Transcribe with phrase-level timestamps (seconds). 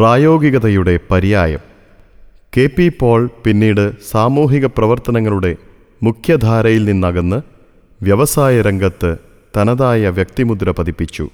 [0.00, 1.58] പ്രായോഗികതയുടെ പര്യായം.
[2.56, 2.66] K.
[2.66, 2.92] P.
[3.00, 5.56] Paul പിന്നീട് സാമൂഹിക പ്രവർത്തനങ്ങളുടെ
[6.02, 7.42] മുഖ്യധാരയിൽ നിന്നകന്ന്
[8.02, 9.16] വ്യവസായ രംഗത്ത്
[9.56, 11.28] തനതായ വ്യക്തിമുദ്ര പതിപ്പിച്ചു.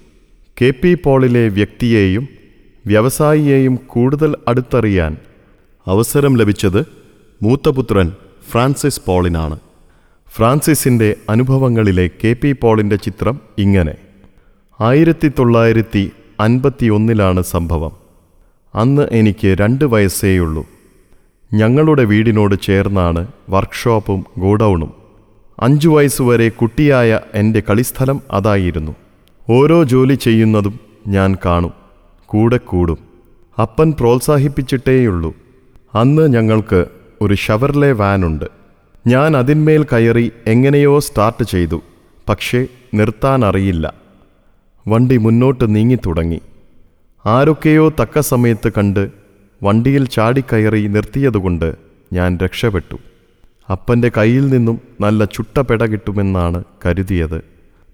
[0.61, 0.69] കെ.
[0.69, 0.97] പി.
[1.03, 2.27] പോളിലെ വ്യക്തിയെയും
[2.87, 5.17] വ്യവസായിയെയും കൂടുതൽ അടുത്തറിയാൻ
[5.87, 6.85] അവസരം ലഭിച്ചത്
[7.43, 8.11] മൂത്തപുത്രൻ
[8.51, 9.59] ഫ്രാൻസിസ് പോളിനാണ്.
[10.35, 12.33] ഫ്രാൻസിസിന്റെ അനുഭവങ്ങളിലെ കെ.
[12.33, 12.51] പി.
[12.51, 13.95] പോളിന്റെ ചിത്രം ഇങ്ങനെ.
[14.81, 18.06] ആയിരത്തി തൊള്ളായിരത്തി അൻപത്തിയൊന്നിലാണ് സംഭവം.
[18.77, 20.65] അന്ന് എനിക്ക് രണ്ട് വയസ്സേയുള്ളൂ.
[21.53, 24.93] ഞങ്ങളുടെ വീടിനോട് ചേർന്നാണ് വർക്ക്ഷോപ്പും ഗോഡൗണും.
[25.59, 28.95] അഞ്ചു വയസ്സുവരെ കുട്ടിയായ എന്റെ കളിസ്ഥലം അതായിരുന്നു.
[29.49, 31.71] ഓരോ ജോലി ചെയ്യുന്നതും ഞാൻ കാണും.
[32.25, 32.97] കൂടെ കൂടും.
[33.61, 35.33] അപ്പൻ പ്രോത്സാഹിപ്പിച്ചിട്ടേയുള്ളൂ.
[35.95, 36.85] അന്ന് ഞങ്ങൾക്ക്
[37.21, 38.45] ഒരു ഷവർലെ വാനുണ്ട്
[39.07, 41.81] ഞാൻ അതിന്മേൽ കയറി എങ്ങനെയോ സ്റ്റാർട്ട് ചെയ്തു.
[42.29, 43.93] പക്ഷേ നിർത്താനറിയില്ല.
[44.87, 46.41] വണ്ടി മുന്നോട്ട് നീങ്ങിത്തുടങ്ങി
[47.27, 49.09] ആരൊക്കെയോ തക്ക സമയത്ത് കണ്ട്
[49.63, 51.75] വണ്ടിയിൽ ചാടിക്കയറി നിർത്തിയതുകൊണ്ട്
[52.13, 52.97] ഞാൻ രക്ഷപ്പെട്ടു.
[53.71, 57.43] അപ്പന്റെ കയ്യിൽ നിന്നും നല്ല ചുട്ട പെട കിട്ടുമെന്നാണ് കരുതിയത്.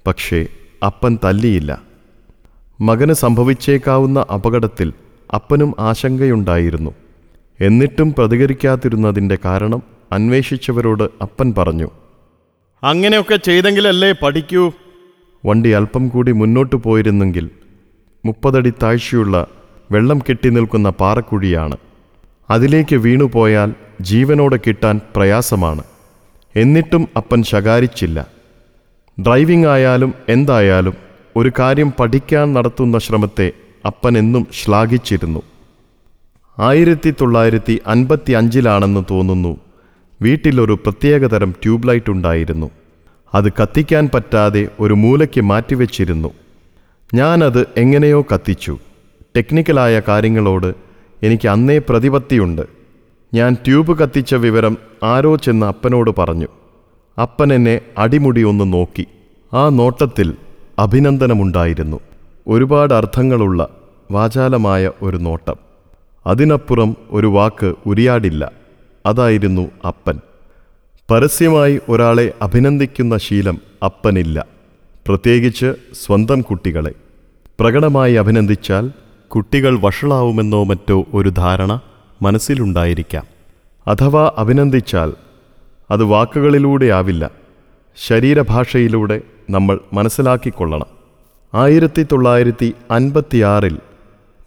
[0.07, 0.47] പക്ഷേ
[0.85, 1.81] അപ്പൻ തല്ലിയില്ല.
[2.81, 4.93] മകന് സംഭവിച്ചേക്കാവുന്ന അപകടത്തിൽ
[5.35, 6.91] അപ്പനും ആശങ്കയുണ്ടായിരുന്നു.
[7.61, 11.89] എന്നിട്ടും പ്രതികരിക്കാതിരുന്നതിന്റെ കാരണം അന്വേഷിച്ചവരോട് അപ്പൻ പറഞ്ഞു
[12.83, 14.71] അങ്ങനെയൊക്കെ ചെയ്തെങ്കിലല്ലേ പഠിക്കൂ.
[15.45, 17.49] വണ്ടി അല്പം കൂടി മുന്നോട്ട് പോയിരുന്നെങ്കിൽ
[18.25, 19.47] മുപ്പതടി താഴ്ചയുള്ള
[19.91, 21.77] വെള്ളം കെട്ടി നിൽക്കുന്ന പാറക്കുഴിയാണ്.
[22.49, 25.83] അതിലേക്ക് വീണുപോയാൽ ജീവനോടെ കിട്ടാൻ പ്രയാസമാണ്.
[26.55, 28.27] എന്നിട്ടും അപ്പൻ ശകാരിച്ചില്ല.
[29.19, 30.93] ഡ്രൈവിംഗ് ആയാലും എന്തായാലും
[31.35, 33.51] ഒരു കാര്യം പഠിക്കാൻ നടത്തുന്ന ശ്രമത്തെ
[33.85, 35.41] അപ്പൻ എന്നും ശ്ലാഘിച്ചിരുന്നു.
[36.59, 39.57] ആയിരത്തി തൊള്ളായിരത്തി അൻപത്തി അഞ്ചിലാണെന്ന് തോന്നുന്നു
[40.21, 42.69] വീട്ടിലൊരു പ്രത്യേകതരം ട്യൂബ്ലൈറ്റ് ഉണ്ടായിരുന്നു.
[43.35, 46.31] അത് കത്തിക്കാൻ പറ്റാതെ ഒരു മൂലയ്ക്ക് മാറ്റിവെച്ചിരുന്നു.
[47.13, 48.77] ഞാനത് എങ്ങനെയോ കത്തിച്ചു.
[49.37, 50.75] ടെക്നിക്കലായ കാര്യങ്ങളോട്
[51.23, 52.61] എനിക്ക് അന്നേ പ്രതിപത്തിയുണ്ട്.
[53.33, 56.47] ഞാൻ ട്യൂബ് കത്തിച്ച വിവരം ആരോ ചെന്ന് അപ്പനോട് പറഞ്ഞു.
[57.21, 59.05] അപ്പൻ എന്നെ അടിമുടി ഒന്ന് നോക്കി.
[59.53, 60.33] ആ നോട്ടത്തിൽ
[60.79, 61.99] അഭിനന്ദനമുണ്ടായിരുന്നു.
[62.47, 63.69] ഒരുപാട് അർത്ഥങ്ങളുള്ള
[64.11, 65.55] വാചാലമായ ഒരു നോട്ടം.
[66.27, 68.51] അതിനപ്പുറം ഒരു വാക്ക് ഉരിയാടില്ല.
[69.05, 70.19] അതായിരുന്നു അപ്പൻ.
[71.11, 74.45] പരസ്യമായി ഒരാളെ അഭിനന്ദിക്കുന്ന ശീലം അപ്പനില്ല.
[75.07, 77.02] പ്രത്യേകിച്ച് സ്വന്തം കുട്ടികളെ.
[77.63, 78.91] പ്രകടമായി അഭിനന്ദിച്ചാൽ
[79.27, 81.79] കുട്ടികൾ വഷളാവുമെന്നോ മറ്റോ ഒരു ധാരണ
[82.21, 83.23] മനസ്സിലുണ്ടായിരിക്കാം.
[83.87, 85.13] അഥവാ അഭിനന്ദിച്ചാൽ
[85.91, 87.31] അത് വാക്കുകളിലൂടെ ആവില്ല.
[88.07, 90.85] ശരീരഭാഷയിലൂടെ നമ്മൾ മനസ്സിലാക്കിക്കൊള്ളണം.
[91.53, 93.77] ആയിരത്തി തൊള്ളായിരത്തി അൻപത്തിയാറിൽ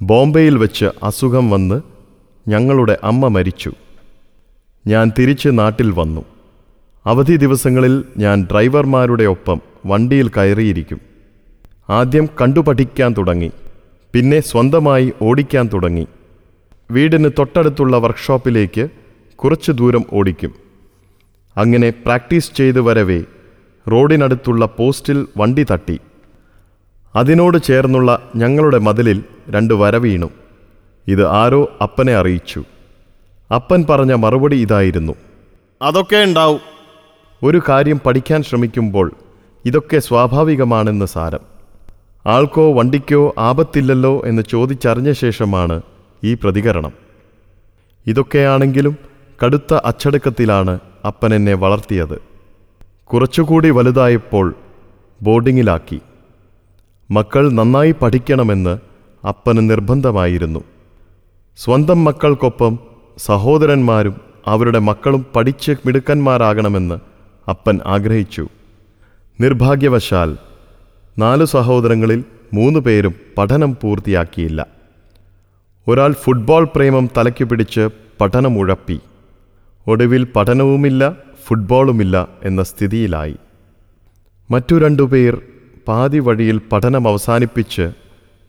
[0.02, 1.80] ബോംബെയിൽ വെച്ച് അസുഖം വന്ന്
[2.48, 3.72] ഞങ്ങളുടെ അമ്മ മരിച്ചു.
[4.86, 6.24] ഞാൻ തിരിച്ച് നാട്ടിൽ വന്നു.
[7.06, 11.15] അവധി ദിവസങ്ങളിൽ ഞാൻ ഡ്രൈവർമാരുടെ ഒപ്പം വണ്ടിയിൽ കയറിയിരിക്കും.
[11.90, 13.50] ആദ്യം കണ്ടുപഠിക്കാൻ തുടങ്ങി.
[14.12, 16.06] പിന്നെ സ്വന്തമായി ഓടിക്കാൻ തുടങ്ങി.
[16.90, 18.88] വീടിന് തൊട്ടടുത്തുള്ള വർക്ക്ഷോപ്പിലേക്ക്
[19.36, 20.54] കുറച്ച് ദൂരം ഓടിക്കും.
[21.56, 23.22] അങ്ങനെ പ്രാക്ടീസ് ചെയ്ത് വരവേ
[23.92, 26.00] റോഡിനടുത്തുള്ള പോസ്റ്റിൽ വണ്ടി തട്ടി.
[27.16, 30.30] അതിനോട് ചേർന്നുള്ള ഞങ്ങളുടെ മതിലിൽ രണ്ട് വരവീണു
[31.06, 32.64] ഇത് ആരോ അപ്പനെ അറിയിച്ചു.
[33.54, 35.12] അപ്പൻ പറഞ്ഞ മറുപടി ഇതായിരുന്നു.
[35.82, 36.60] അതൊക്കെ ഉണ്ടാവും.
[37.42, 39.12] ഒരു കാര്യം പഠിക്കാൻ ശ്രമിക്കുമ്പോൾ
[39.64, 41.55] ഇതൊക്കെ സ്വാഭാവികമാണെന്ന് സാരം.
[42.26, 45.82] ആൾക്കോ വണ്ടിക്കോ ആപത്തില്ലല്ലോ എന്ന് ചോദിച്ചറിഞ്ഞ ശേഷമാണ്
[46.24, 46.92] ഈ പ്രതികരണം.
[48.06, 48.96] ഇതൊക്കെയാണെങ്കിലും
[49.44, 52.22] കടുത്ത അച്ചടക്കത്തിലാണ് അപ്പൻ എന്നെ വളർത്തിയത്.
[53.04, 54.54] കുറച്ചുകൂടി വലുതായപ്പോൾ
[55.22, 56.00] ബോർഡിങ്ങിലാക്കി.
[57.10, 58.78] മക്കൾ നന്നായി പഠിക്കണമെന്ന്
[59.28, 60.64] അപ്പന് നിർബന്ധമായിരുന്നു.
[61.56, 62.78] സ്വന്തം മക്കൾക്കൊപ്പം
[63.18, 66.94] സഹോദരന്മാരും അവരുടെ മക്കളും പഠിച്ച് മിടുക്കന്മാരാകണമെന്ന്
[67.50, 68.48] അപ്പൻ ആഗ്രഹിച്ചു.
[69.40, 70.36] നിർഭാഗ്യവശാൽ
[71.18, 74.66] നാലു സഹോദരങ്ങളിൽ മൂന്ന് പേരും പഠനം പൂർത്തിയാക്കിയില്ല.
[75.88, 77.88] ഒരാൾ ഫുട്ബോൾ പ്രേമം തലയ്ക്ക് പിടിച്ച്
[78.20, 79.00] പഠനം ഉഴപ്പി.
[79.86, 81.16] ഒടുവിൽ പഠനവുമില്ല
[81.46, 83.36] ഫുട്ബോളുമില്ല എന്ന സ്ഥിതിയിലായി.
[84.50, 85.40] മറ്റു രണ്ടു പേർ
[85.88, 87.90] പാതി വഴിയിൽ പഠനം അവസാനിപ്പിച്ച്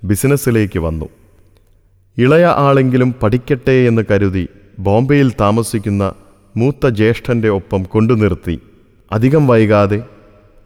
[0.04, 1.10] ബിസിനസ്സിലേക്ക് വന്നു.
[2.18, 4.48] ഇളയ ആളെങ്കിലും പഠിക്കട്ടെ എന്ന് കരുതി
[4.80, 6.14] ബോംബെയിൽ താമസിക്കുന്ന
[6.58, 8.60] മൂത്ത ജ്യേഷ്ഠന്റെ ഒപ്പം കൊണ്ടുനിർത്തി.
[9.12, 10.04] അധികം വൈകാതെ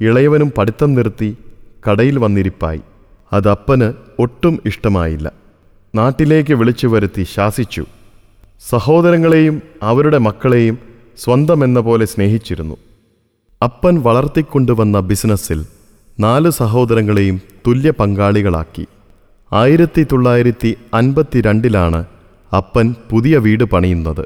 [0.02, 1.38] ഇളയവനും പഠിത്തം നിർത്തി
[1.90, 2.82] കടയിൽ വന്നിരിപ്പായി.
[3.34, 5.32] അതപ്പന് ഒട്ടും ഇഷ്ടമായില്ല.
[5.96, 7.86] നാട്ടിലേക്ക് വിളിച്ചു വരുത്തി ശാസിച്ചു.
[8.70, 10.78] സഹോദരങ്ങളെയും അവരുടെ മക്കളെയും
[11.18, 12.78] സ്വന്തമെന്ന പോലെ സ്നേഹിച്ചിരുന്നു.
[13.64, 15.66] അപ്പൻ വളർത്തിക്കൊണ്ടുവന്ന ബിസിനസ്സിൽ
[16.20, 18.88] നാല് സഹോദരങ്ങളെയും തുല്യ പങ്കാളികളാക്കി.
[19.54, 22.06] ആയിരത്തി തൊള്ളായിരത്തി അൻപത്തിരണ്ടിലാണ്
[22.58, 24.26] അപ്പൻ പുതിയ വീട് പണിയുന്നത്.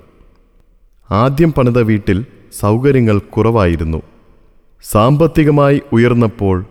[1.11, 2.25] ആദ്യം പണിത വീട്ടിൽ
[2.59, 4.01] സൗകര്യങ്ങൾ കുറവായിരുന്നു.
[4.83, 6.65] സാമ്പത്തികമായി ഉയർന്നപ്പോൾ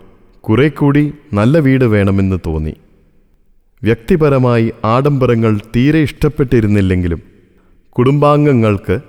[0.49, 2.73] കുറെ കൂടി നല്ല വീട് വേണമെന്ന് തോന്നി.
[3.83, 7.21] വ്യക്തിപരമായി ആഡംബരങ്ങൾ തീരെ ഇഷ്ടപ്പെട്ടിരുന്നില്ലെങ്കിലും
[7.89, 8.99] കുടുംബാംഗങ്ങൾക്ക്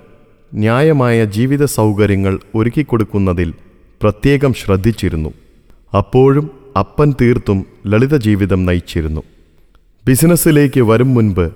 [0.53, 3.53] ന്യായമായ ജീവിത സൗകര്യങ്ങൾ ഒരുക്കിക്കൊടുക്കുന്നതിൽ
[4.01, 5.29] പ്രത്യേകം ശ്രദ്ധിച്ചിരുന്നു.
[5.97, 9.21] അപ്പോഴും അപ്പൻ തീർത്തും ലളിത ജീവിതം നയിച്ചിരുന്നു.
[10.07, 11.51] ബിസിനസ്സിലേക്ക് വരും മുൻപ്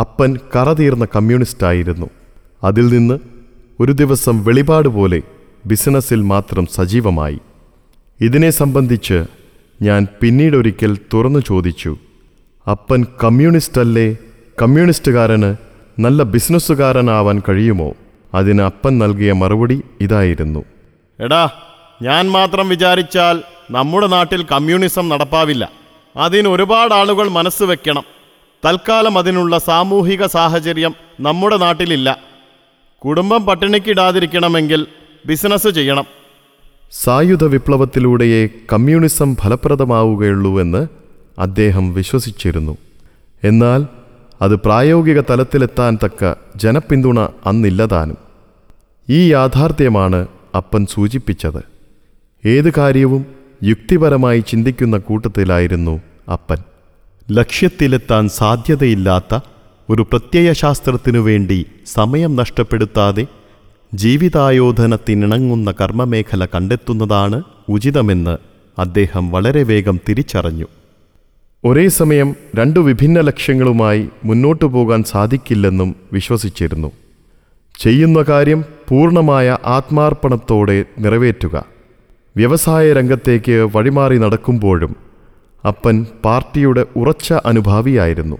[0.00, 2.06] അപ്പൻ കറതീർന്ന കമ്മ്യൂണിസ്റ്റായിരുന്നു.
[2.64, 3.18] അതിൽ നിന്ന്
[3.80, 5.22] ഒരു ദിവസം വെളിപാട് പോലെ
[5.66, 7.38] ബിസിനസ്സിൽ മാത്രം സജീവമായി.
[8.20, 9.24] ഇതിനെ സംബന്ധിച്ച്
[9.82, 11.96] ഞാൻ പിന്നീടൊരിക്കൽ തുറന്നു ചോദിച്ചു
[12.70, 14.16] അപ്പൻ കമ്മ്യൂണിസ്റ്റ് അല്ലേ
[14.62, 15.56] കമ്മ്യൂണിസ്റ്റുകാരന്
[15.98, 17.94] നല്ല ബിസിനസ്സുകാരനാവാൻ കഴിയുമോ?
[18.34, 20.64] അതിന് അപ്പൻ നൽകിയ മറുപടി ഇതായിരുന്നു.
[21.20, 21.50] എടാ
[22.02, 25.70] ഞാൻ മാത്രം വിചാരിച്ചാൽ നമ്മുടെ നാട്ടിൽ കമ്മ്യൂണിസം നടപ്പാവില്ല.
[26.16, 28.04] അതിന് ഒരുപാട് ആളുകൾ മനസ്സ് വെക്കണം.
[28.64, 32.18] തൽക്കാലം അതിനുള്ള സാമൂഹിക സാഹചര്യം നമ്മുടെ നാട്ടിലില്ല.
[33.04, 34.86] കുടുംബം പട്ടിണിക്കിടാതിരിക്കണമെങ്കിൽ
[35.26, 36.19] ബിസിനസ് ചെയ്യണം.
[36.92, 40.88] സായുധ വിപ്ലവത്തിലൂടെയേ കമ്മ്യൂണിസം ഫലപ്രദമാവുകയുള്ളൂ എന്ന്
[41.38, 42.76] അദ്ദേഹം വിശ്വസിച്ചിരുന്നു.
[43.44, 43.86] എന്നാൽ
[44.42, 48.16] അത് പ്രായോഗിക തലത്തിലെത്താൻ തക്ക ജനപിന്തുണ അന്നില്ലതാനും.
[49.10, 51.64] ഈ യാഥാർത്ഥ്യമാണ് അപ്പൻ സൂചിപ്പിച്ചത്.
[52.48, 53.26] ഏത് കാര്യവും
[53.62, 56.00] യുക്തിപരമായി ചിന്തിക്കുന്ന കൂട്ടത്തിലായിരുന്നു
[56.32, 56.56] അപ്പൻ.
[57.30, 59.38] ലക്ഷ്യത്തിലെത്താൻ സാധ്യതയില്ലാത്ത
[59.90, 63.26] ഒരു പ്രത്യയശാസ്ത്രത്തിനു വേണ്ടി സമയം നഷ്ടപ്പെടുത്താതെ
[63.94, 68.38] ജീവിതായോധനത്തിനിണങ്ങുന്ന കർമ്മമേഖല കണ്ടെത്തുന്നതാണ് ഉചിതമെന്ന്
[68.80, 70.66] അദ്ദേഹം വളരെ വേഗം തിരിച്ചറിഞ്ഞു.
[71.64, 76.92] ഒരേ സമയം രണ്ടു വിഭിന്ന ലക്ഷ്യങ്ങളുമായി മുന്നോട്ടു പോകാൻ സാധിക്കില്ലെന്നും വിശ്വസിച്ചിരുന്നു.
[77.80, 81.64] ചെയ്യുന്ന കാര്യം പൂർണമായ ആത്മാർപ്പണത്തോടെ നിറവേറ്റുക.
[82.36, 84.96] വ്യവസായ രംഗത്തേക്ക് വഴിമാറി നടക്കുമ്പോഴും
[85.68, 88.38] അപ്പൻ പാർട്ടിയുടെ ഉറച്ച അനുഭാവിയായിരുന്നു.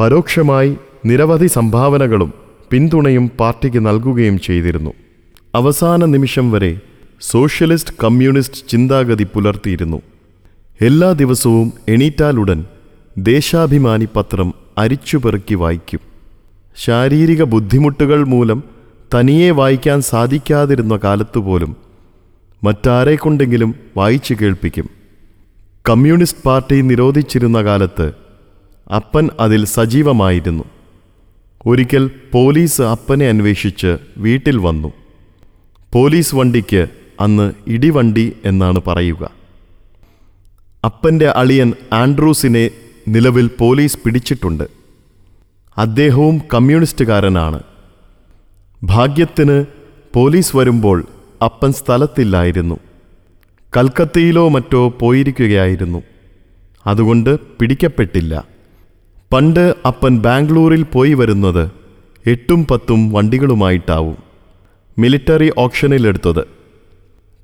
[0.00, 2.34] പരോക്ഷമായി നിരവധി സംഭാവനകളും
[2.72, 4.90] പിന്തുണയും പാർട്ടിക്ക് നൽകുകയും ചെയ്തിരുന്നു.
[5.54, 6.80] അവസാന നിമിഷം വരെ
[7.20, 10.02] സോഷ്യലിസ്റ്റ് കമ്മ്യൂണിസ്റ്റ് ചിന്താഗതി പുലർത്തിയിരുന്നു.
[10.80, 12.64] എല്ലാ ദിവസവും എണീറ്റാലുടൻ
[13.18, 16.00] ദേശാഭിമാനി പത്രം അരിച്ചുപെറുക്കി വായിക്കും.
[16.76, 18.64] ശാരീരിക ബുദ്ധിമുട്ടുകൾ മൂലം
[19.14, 21.76] തനിയെ വായിക്കാൻ സാധിക്കാതിരുന്ന കാലത്തുപോലും
[22.64, 24.90] മറ്റാരെക്കൊണ്ടെങ്കിലും വായിച്ചു കേൾപ്പിക്കും.
[25.88, 28.12] കമ്മ്യൂണിസ്റ്റ് പാർട്ടി നിരോധിച്ചിരുന്ന കാലത്ത്
[28.96, 30.64] അപ്പൻ അതിൽ സജീവമായിരുന്നു.
[31.66, 34.92] ഒരിക്കൽ പോലീസ് അപ്പനെ അന്വേഷിച്ച് വീട്ടിൽ വന്നു.
[35.92, 36.86] പോലീസ് വണ്ടിക്ക്
[37.20, 39.30] അന്ന് ഇടിവണ്ടി എന്നാണ് പറയുക.
[40.84, 42.70] അപ്പന്റെ അളിയൻ ആൻഡ്രൂസിനെ
[43.08, 44.64] നിലവിൽ പോലീസ് പിടിച്ചിട്ടുണ്ട്.
[45.78, 47.60] അദ്ദേഹവും കമ്മ്യൂണിസ്റ്റുകാരനാണ്.
[48.82, 49.64] ഭാഗ്യത്തിന്
[50.14, 51.06] പോലീസ് വരുമ്പോൾ
[51.44, 52.80] അപ്പൻ സ്ഥലത്തില്ലായിരുന്നു.
[53.76, 56.02] കൽക്കത്തയിലോ മറ്റോ പോയിരിക്കുകയായിരുന്നു.
[56.86, 58.51] അതുകൊണ്ട് പിടിക്കപ്പെട്ടില്ല.
[59.32, 61.70] പണ്ട് അപ്പൻ ബാംഗ്ലൂരിൽ പോയി വരുന്നത്
[62.26, 64.16] എട്ടും പത്തും വണ്ടികളുമായിട്ടാവും
[64.98, 66.44] മിലിറ്ററി ഓപ്ഷനിലെടുത്തത്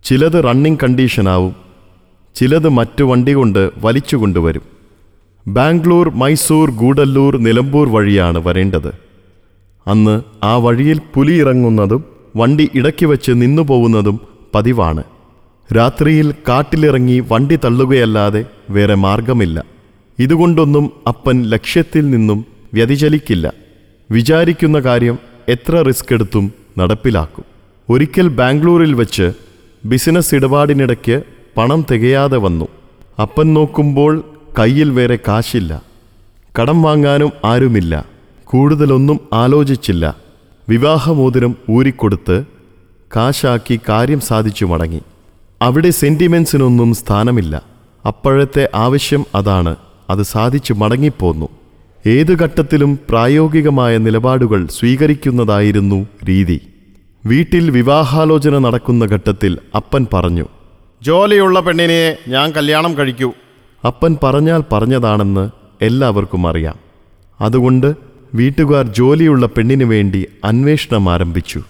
[0.04, 1.54] ചിലത് റണ്ണിംഗ് കണ്ടീഷനാവും
[2.34, 4.62] ചിലത് മറ്റു വണ്ടി കൊണ്ട് വലിച്ചു കൊണ്ടുവരും.
[5.46, 8.92] ബാംഗ്ലൂർ മൈസൂർ ഗൂഡല്ലൂർ നിലമ്പൂർ വഴിയാണ് വരേണ്ടത്.
[9.86, 12.04] അന്ന് ആ വഴിയിൽ പുലി ഇറങ്ങുന്നതും
[12.36, 14.20] വണ്ടി ഇടയ്ക്ക് വെച്ച് നിന്നു പോകുന്നതും
[14.54, 15.04] പതിവാണ്.
[15.76, 19.77] രാത്രിയിൽ കാട്ടിലിറങ്ങി വണ്ടി തള്ളുകയല്ലാതെ വേറെ മാർഗമില്ല.
[20.18, 22.44] ഇതുകൊണ്ടൊന്നും അപ്പൻ ലക്ഷ്യത്തിൽ നിന്നും
[22.74, 23.52] വ്യതിചലിക്കില്ല.
[24.10, 25.18] വിചാരിക്കുന്ന കാര്യം
[25.48, 27.44] എത്ര റിസ്ക് എടുത്തും നടപ്പിലാക്കും.
[27.90, 29.32] ഒരിക്കൽ ബാംഗ്ലൂരിൽ വച്ച്
[29.84, 31.22] ബിസിനസ് ഇടപാടിനിടയ്ക്ക്
[31.56, 32.68] പണം തികയാതെ വന്നു.
[33.22, 34.24] അപ്പൻ നോക്കുമ്പോൾ
[34.58, 35.82] കയ്യിൽ വേറെ കാശില്ല.
[36.60, 38.04] കടം വാങ്ങാനും ആരുമില്ല.
[38.44, 40.16] കൂടുതലൊന്നും ആലോചിച്ചില്ല.
[40.68, 42.44] വിവാഹമോതിരം ഊരിക്കൊടുത്ത്
[43.16, 45.02] കാശാക്കി കാര്യം സാധിച്ചു മടങ്ങി.
[45.62, 47.62] അവിടെ സെന്റിമെൻസിനൊന്നും സ്ഥാനമില്ല.
[48.06, 49.76] അപ്പോഴത്തെ ആവശ്യം അതാണ്.
[50.10, 51.48] അത് സാധിച്ചു മടങ്ങിപ്പോന്നു.
[52.06, 56.60] ഏതു ഘട്ടത്തിലും പ്രായോഗികമായ നിലപാടുകൾ സ്വീകരിക്കുന്നതായിരുന്നു രീതി.
[57.26, 60.46] വീട്ടിൽ വിവാഹാലോചന നടക്കുന്ന ഘട്ടത്തിൽ അപ്പൻ പറഞ്ഞു
[61.02, 63.32] ജോലിയുള്ള പെണ്ണിനെ ഞാൻ കല്യാണം കഴിക്കൂ.
[63.86, 65.50] അപ്പൻ പറഞ്ഞാൽ പറഞ്ഞതാണെന്ന്
[65.84, 66.76] എല്ലാവർക്കും അറിയാം.
[67.40, 67.94] അതുകൊണ്ട്
[68.34, 71.62] വീട്ടുകാർ ജോലിയുള്ള പെണ്ണിനു വേണ്ടി അന്വേഷണം ആരംഭിച്ചു.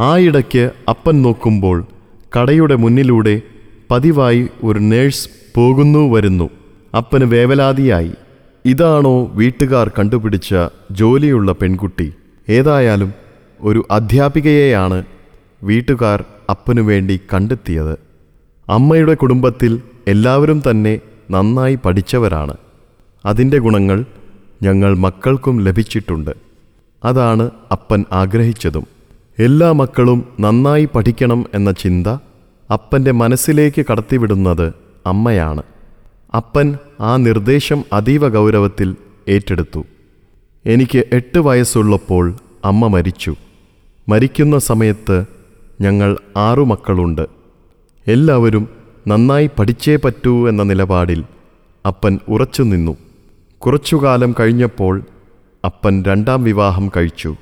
[0.00, 1.84] ആ ഇടയ്ക്ക് അപ്പൻ നോക്കുമ്പോൾ
[2.36, 3.42] കടയുടെ മുന്നിലൂടെ
[3.90, 6.50] പതിവായി ഒരു നേഴ്സ് പോകുന്നു വരുന്നു.
[6.94, 8.12] അപ്പന് വേവലാതിയായി.
[8.64, 10.54] ഇതാണോ വീട്ടുകാർ കണ്ടുപിടിച്ച
[10.90, 12.14] ജോലിയുള്ള പെൺകുട്ടി.
[12.48, 13.14] ഏതായാലും
[13.60, 15.04] ഒരു അധ്യാപികയെയാണ്
[15.62, 17.98] വീട്ടുകാർ അപ്പനു വേണ്ടി കണ്ടെത്തിയത്.
[18.68, 22.56] അമ്മയുടെ കുടുംബത്തിൽ എല്ലാവരും തന്നെ നന്നായി പഠിച്ചവരാണ്.
[23.26, 24.04] അതിന്റെ ഗുണങ്ങൾ
[24.62, 26.30] ഞങ്ങൾ മക്കൾക്കും ലഭിച്ചിട്ടുണ്ട്.
[27.04, 28.86] അതാണ് അപ്പൻ ആഗ്രഹിച്ചതും.
[29.38, 32.06] എല്ലാ മക്കളും നന്നായി പഠിക്കണം എന്ന ചിന്ത
[32.72, 34.72] അപ്പന്റെ മനസ്സിലേക്ക് കടത്തിവിടുന്നത്
[35.06, 35.62] അമ്മയാണ്.
[36.34, 38.96] അപ്പൻ ആ നിർദ്ദേശം അതീവ ഗൗരവത്തിൽ
[39.28, 39.84] ഏറ്റെടുത്തു.
[40.66, 42.34] എനിക്ക് എട്ട് വയസ്സുള്ളപ്പോൾ
[42.64, 43.34] അമ്മ മരിച്ചു.
[44.08, 45.24] മരിക്കുന്ന സമയത്ത്
[45.80, 47.26] ഞങ്ങൾ ആറു മക്കളുണ്ട്.
[48.06, 48.68] എല്ലാവരും
[49.08, 51.24] നന്നായി പഠിച്ചേ പറ്റൂ എന്ന നിലപാടിൽ
[51.86, 52.96] അപ്പൻ ഉറച്ചു നിന്നു.
[53.58, 55.02] കുറച്ചുകാലം കഴിഞ്ഞപ്പോൾ
[55.64, 57.36] അപ്പൻ രണ്ടാം വിവാഹം കഴിച്ചു.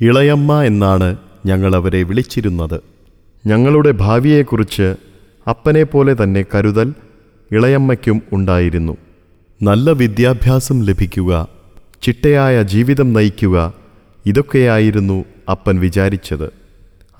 [0.00, 2.80] ഇളയമ്മ എന്നാണ് ഞങ്ങളവരെ വിളിച്ചിരുന്നത്.
[3.46, 4.94] ഞങ്ങളുടെ ഭാവിയെക്കുറിച്ച്
[5.48, 6.94] അപ്പനെപ്പോലെ തന്നെ കരുതൽ
[7.52, 8.96] ഇളയമ്മയ്ക്കും ഉണ്ടായിരുന്നു.
[9.62, 11.48] നല്ല വിദ്യാഭ്യാസം ലഭിക്കുക
[12.02, 13.72] ചിട്ടയായ ജീവിതം നയിക്കുക
[14.26, 16.52] ഇതൊക്കെയായിരുന്നു അപ്പൻ വിചാരിച്ചത്.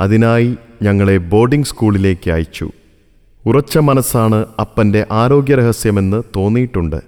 [0.01, 2.71] അതിനായി ഞങ്ങളെ ബോർഡിംഗ് സ്കൂളിലേക്ക് അയച്ചു.
[3.47, 7.03] ഉറച്ച മനസ്സാണ് അപ്പന്റെ ആരോഗ്യരഹസ്യമെന്ന് തോന്നിയിട്ടുണ്ട്.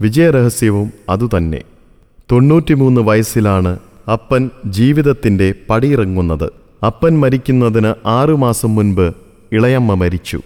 [0.00, 1.62] വിജയരഹസ്യവും അതുതന്നെ.
[2.32, 3.78] തൊണ്ണൂറ്റിമൂന്ന് വയസ്സിലാണ്
[4.12, 6.50] അപ്പൻ ജീവിതത്തിന്റെ പടിയിറങ്ങുന്നത്.
[6.86, 9.14] അപ്പൻ മരിക്കുന്നതിന് ആറുമാസം മുൻപ്
[9.52, 10.40] ഇളയമ്മ മരിച്ചു.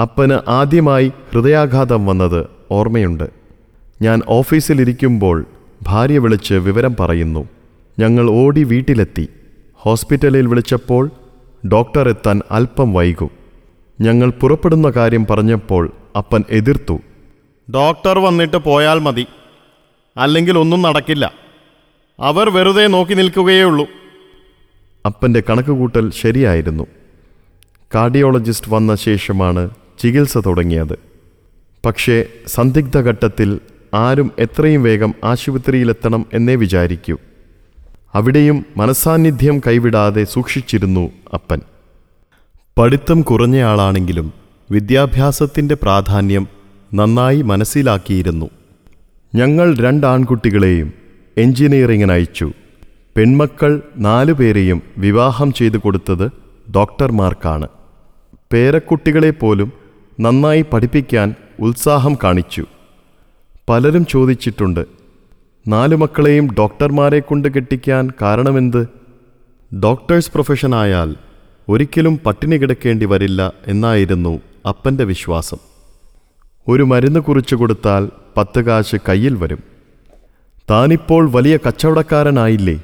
[0.00, 3.30] അപ്പന് ആദ്യമായി ഹൃദയാഘാതം വന്നത് ഓർമ്മയുണ്ട്.
[4.02, 5.46] ഞാൻ ഓഫീസിലിരിക്കുമ്പോൾ
[5.82, 7.48] ഭാര്യ വിളിച്ച് വിവരം പറയുന്നു.
[7.98, 9.28] ഞങ്ങൾ ഓടി വീട്ടിലെത്തി.
[9.74, 11.10] ഹോസ്പിറ്റലിൽ വിളിച്ചപ്പോൾ
[11.72, 13.30] ഡോക്ടർ എത്താൻ അല്പം വൈകും.
[14.00, 17.00] ഞങ്ങൾ പുറപ്പെടുന്ന കാര്യം പറഞ്ഞപ്പോൾ അപ്പൻ എതിർത്തു.
[17.74, 19.26] ഡോക്ടർ വന്നിട്ട് പോയാൽ മതി.
[20.16, 21.32] അല്ലെങ്കിൽ ഒന്നും നടക്കില്ല.
[22.20, 23.86] അവർ വെറുതെ നോക്കി നിൽക്കുകയേ ഉള്ളൂ
[25.06, 26.86] അപ്പന്റെ കണക്കുകൂട്ടൽ ശരിയായിരുന്നു.
[27.94, 30.98] കാർഡിയോളജിസ്റ്റ് വന്ന ശേഷമാണ് ചികിത്സ തുടങ്ങിയത്.
[31.86, 33.60] പക്ഷേ സന്ദിഗ്ധഘട്ടത്തിൽ
[33.94, 37.16] ആരും എത്രയും വേഗം ആശുപത്രിയിലെത്തണം എന്നേ വിചാരിക്കൂ.
[38.14, 41.60] അവിടെയും മനസാന്നിധ്യം കൈവിടാതെ സൂക്ഷിച്ചിരുന്നു അപ്പൻ.
[42.78, 44.32] പഠിത്തം കുറഞ്ഞയാളാണെങ്കിലും
[44.70, 46.48] വിദ്യാഭ്യാസത്തിന്റെ പ്രാധാന്യം
[46.94, 48.50] നന്നായി മനസ്സിലാക്കിയിരുന്നു.
[49.34, 50.92] ഞങ്ങൾ രണ്ടാൺകുട്ടികളെയും
[51.36, 52.52] എഞ്ചിനീയറിങ്ങിന് അയച്ചു.
[53.16, 56.30] പെൺമക്കൾ നാലു പേരെയും വിവാഹം ചെയ്തു കൊടുത്തത്
[56.70, 57.68] ഡോക്ടർമാർക്കാണ്.
[58.52, 59.79] പേരക്കുട്ടികളെ പോലും
[60.20, 62.66] നന്നായി പഠിപ്പിക്കാൻ ഉത്സാഹം കാണിച്ചു.
[63.68, 64.86] പലരും ചോദിച്ചിട്ടുണ്ട്
[65.68, 68.88] നാലു മക്കളെയും ഡോക്ടർമാരെ കൊണ്ട് കെട്ടിക്കാൻ കാരണമെന്ത്?
[69.74, 71.16] ഡോക്ടേഴ്സ് പ്രൊഫഷനായാൽ
[71.68, 75.56] ഒരിക്കലും പട്ടിണി കിടക്കേണ്ടി വരില്ല എന്നായിരുന്നു അപ്പന്റെ വിശ്വാസം.
[76.68, 79.58] ഒരു മരുന്ന് കുറിച്ചു കൊടുത്താൽ പത്ത് കാശ് കയ്യിൽ വരും.
[80.70, 82.82] താനിപ്പോൾ വലിയ കച്ചവടക്കാരനായില്ലേ?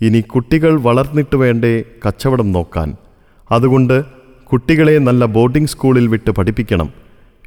[0.00, 2.96] ഇനി കുട്ടികൾ വളർന്നിട്ട് വേണ്ടേ കച്ചവടം നോക്കാൻ.
[3.50, 4.21] അതുകൊണ്ട്
[4.52, 6.90] കുട്ടികളെ നല്ല ബോർഡിംഗ് സ്കൂളിൽ വിട്ട് പഠിപ്പിക്കണം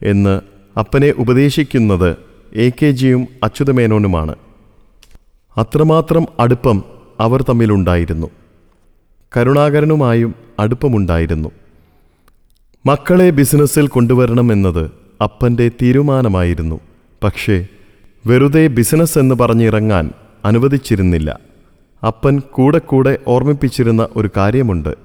[0.04, 0.42] എന്ന്
[0.80, 2.16] അപ്പനെ ഉപദേശിക്കുന്നത്
[2.54, 4.36] എ കെ ജിയും അച്യുതമേനോനുമാണ്.
[5.58, 6.84] അത്രമാത്രം അടുപ്പം
[7.20, 8.28] അവർ തമ്മിലുണ്ടായിരുന്നു.
[9.38, 11.52] കരുണാകരനുമായും അടുപ്പമുണ്ടായിരുന്നു.
[12.86, 14.92] മക്കളെ ബിസിനസ്സിൽ കൊണ്ടുവരണമെന്നത്
[15.24, 16.80] അപ്പന്റെ തീരുമാനമായിരുന്നു.
[17.24, 17.68] പക്ഷേ
[18.26, 20.12] വെറുതെ ബിസിനസ് എന്ന് പറഞ്ഞിറങ്ങാൻ
[20.46, 21.40] അനുവദിച്ചിരുന്നില്ല.
[22.08, 25.05] അപ്പൻ കൂടെ കൂടെ ഓർമ്മിപ്പിച്ചിരുന്ന ഒരു കാര്യമുണ്ട്.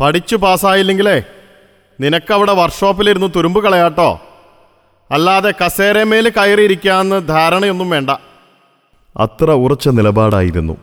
[0.00, 1.22] പഠിച്ചു പാസ്സായില്ലെങ്കിലേ
[2.00, 4.20] നിനക്കവിടെ വർക്ക്ഷോപ്പിലിരുന്ന് തുരുമ്പ് കളയാട്ടോ.
[5.10, 8.10] അല്ലാതെ കസേരമേൽ കയറിയിരിക്കാന്ന് ധാരണയൊന്നും വേണ്ട.
[9.16, 10.76] അത്ര ഉറച്ച നിലപാടായിരുന്നു.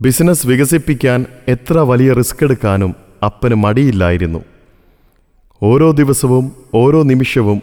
[0.00, 2.94] ബിസിനസ് വികസിപ്പിക്കാൻ എത്ര വലിയ റിസ്ക് എടുക്കാനും
[3.24, 4.44] അപ്പന് മടിയില്ലായിരുന്നു.
[5.62, 7.62] ഓരോ ദിവസവും ഓരോ നിമിഷവും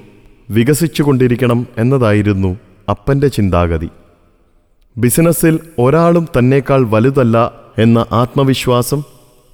[0.50, 3.89] വികസിച്ചുകൊണ്ടിരിക്കണം എന്നതായിരുന്നു അപ്പന്റെ ചിന്താഗതി.
[4.98, 9.03] ബിസിനസ്സിൽ ഒരാളും തന്നേക്കാൾ വലുതല്ല എന്ന ആത്മവിശ്വാസം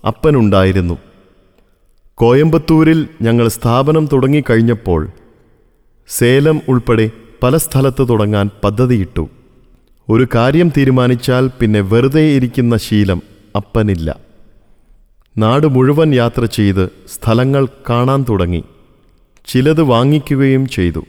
[0.06, 0.98] അപ്പനുണ്ടായിരുന്നു.
[2.16, 5.08] കോയമ്പത്തൂരിൽ ഞങ്ങൾ സ്ഥാപനം തുടങ്ങിക്കഴിഞ്ഞപ്പോൾ
[6.08, 7.12] സേലം ഉൾപ്പെടെ
[7.44, 9.30] പല സ്ഥലത്ത് തുടങ്ങാൻ പദ്ധതിയിട്ടു.
[10.10, 13.22] ഒരു കാര്യം തീരുമാനിച്ചാൽ പിന്നെ വെറുതെ ഇരിക്കുന്ന ശീലം
[13.56, 14.20] അപ്പനില്ല.
[15.38, 18.64] നാട് മുഴുവൻ യാത്ര ചെയ്ത് സ്ഥലങ്ങൾ കാണാൻ തുടങ്ങി.
[19.48, 21.06] ചിലത് വാങ്ങിക്കുകയും ചെയ്തു.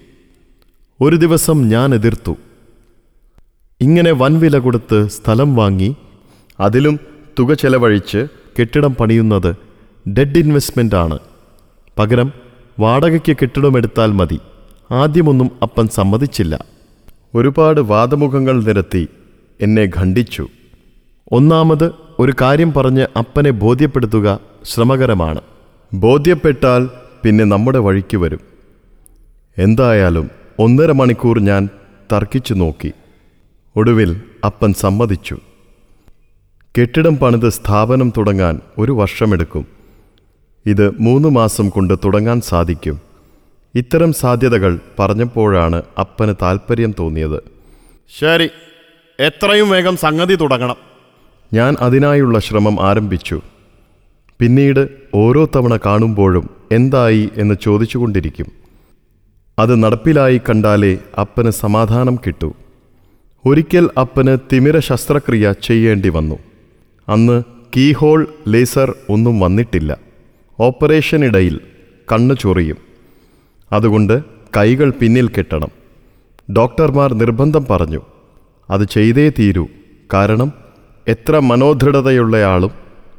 [1.00, 2.36] ഒരു ദിവസം ഞാൻ എതിർത്തു.
[3.80, 5.96] ഇങ്ങനെ വൻവില കൊടുത്ത് സ്ഥലം വാങ്ങി
[6.60, 7.00] അതിലും
[7.38, 8.26] തുക ചെലവഴിച്ച്
[8.60, 9.56] കെട്ടിടം പണിയുന്നത്
[10.08, 11.18] ഡെഡ് ഇൻവെസ്റ്റ്മെന്റ് ആണ്
[11.98, 12.32] പകരം
[12.78, 14.40] വാടകയ്ക്ക് കെട്ടിടമെടുത്താൽ മതി.
[14.90, 16.64] ആദ്യമൊന്നും അപ്പൻ സമ്മതിച്ചില്ല.
[17.34, 19.08] ഒരുപാട് വാദമുഖങ്ങൾ നിരത്തി
[19.60, 20.48] എന്നെ ഖണ്ഡിച്ചു.
[21.32, 25.40] ഒന്നാമത് ഒരു കാര്യം പറഞ്ഞ് അപ്പനെ ബോധ്യപ്പെടുത്തുക ശ്രമകരമാണ്.
[25.94, 26.90] ബോധ്യപ്പെട്ടാൽ
[27.22, 28.40] പിന്നെ നമ്മുടെ വഴിക്ക് വരും.
[29.58, 31.68] എന്തായാലും ഒന്നര മണിക്കൂർ ഞാൻ
[32.12, 32.92] തർക്കിച്ചു നോക്കി.
[33.76, 35.38] ഒടുവിൽ അപ്പൻ സമ്മതിച്ചു.
[36.78, 39.66] കെട്ടിടം പണിത് സ്ഥാപനം തുടങ്ങാൻ ഒരു വർഷമെടുക്കും.
[40.66, 43.00] ഇത് മൂന്ന് മാസം കൊണ്ട് തുടങ്ങാൻ സാധിക്കും.
[43.74, 47.42] ഇത്തരം സാധ്യതകൾ പറഞ്ഞപ്പോഴാണ് അപ്പന് താൽപ്പര്യം തോന്നിയത്.
[48.20, 48.50] ശരി
[49.20, 50.76] എത്രയും വേഗം സംഗതി തുടങ്ങണം.
[51.54, 53.40] ഞാൻ അതിനായുള്ള ശ്രമം ആരംഭിച്ചു.
[54.38, 58.46] പിന്നീട് ഓരോ തവണ കാണുമ്പോഴും എന്തായി എന്ന് ചോദിച്ചുകൊണ്ടിരിക്കും.
[59.58, 62.52] അത് നടപ്പിലായി കണ്ടാലേ അപ്പന് സമാധാനം കിട്ടൂ.
[63.46, 66.47] ഒരിക്കൽ അപ്പന് തിമിര ശസ്ത്രക്രിയ ചെയ്യേണ്ടി വന്നു.
[67.08, 67.42] അന്ന്
[67.76, 69.98] കീഹോൾ ലേസർ ഒന്നും വന്നിട്ടില്ല.
[70.60, 71.60] ഓപ്പറേഷനിടയിൽ
[72.12, 72.76] കണ്ണു ചൊറിയും.
[73.72, 74.22] അതുകൊണ്ട്
[74.56, 75.68] കൈകൾ പിന്നിൽ കെട്ടണം.
[76.52, 78.02] ഡോക്ടർമാർ നിർബന്ധം പറഞ്ഞു
[78.70, 79.66] അത് ചെയ്തേ തീരൂ.
[80.12, 80.52] കാരണം
[81.08, 82.70] എത്ര മനോദൃഢതയുള്ളയാളും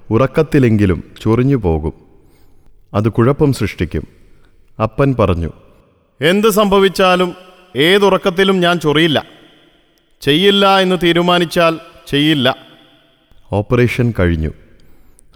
[0.09, 1.93] ഉറക്കത്തിലെങ്കിലും ചൊറിഞ്ഞു പോകും.
[2.93, 4.07] അത് കുഴപ്പം സൃഷ്ടിക്കും.
[4.83, 5.51] അപ്പൻ പറഞ്ഞു
[6.21, 7.35] എന്ത് സംഭവിച്ചാലും
[7.75, 9.25] ഏതുറക്കത്തിലും ഞാൻ ചൊറിയില്ല.
[10.21, 12.68] ചെയ്യില്ല എന്ന് തീരുമാനിച്ചാൽ ചെയ്യില്ല.
[13.51, 14.49] ഓപ്പറേഷൻ കഴിഞ്ഞു.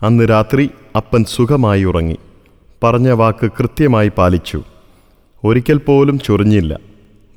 [0.02, 2.18] അന്ന് രാത്രി അപ്പൻ സുഖമായി ഉറങ്ങി.
[2.84, 4.64] പറഞ്ഞ വാക്ക് കൃത്യമായി പാലിച്ചു.
[5.44, 6.80] ഒരിക്കൽ പോലും ചൊറിഞ്ഞില്ല.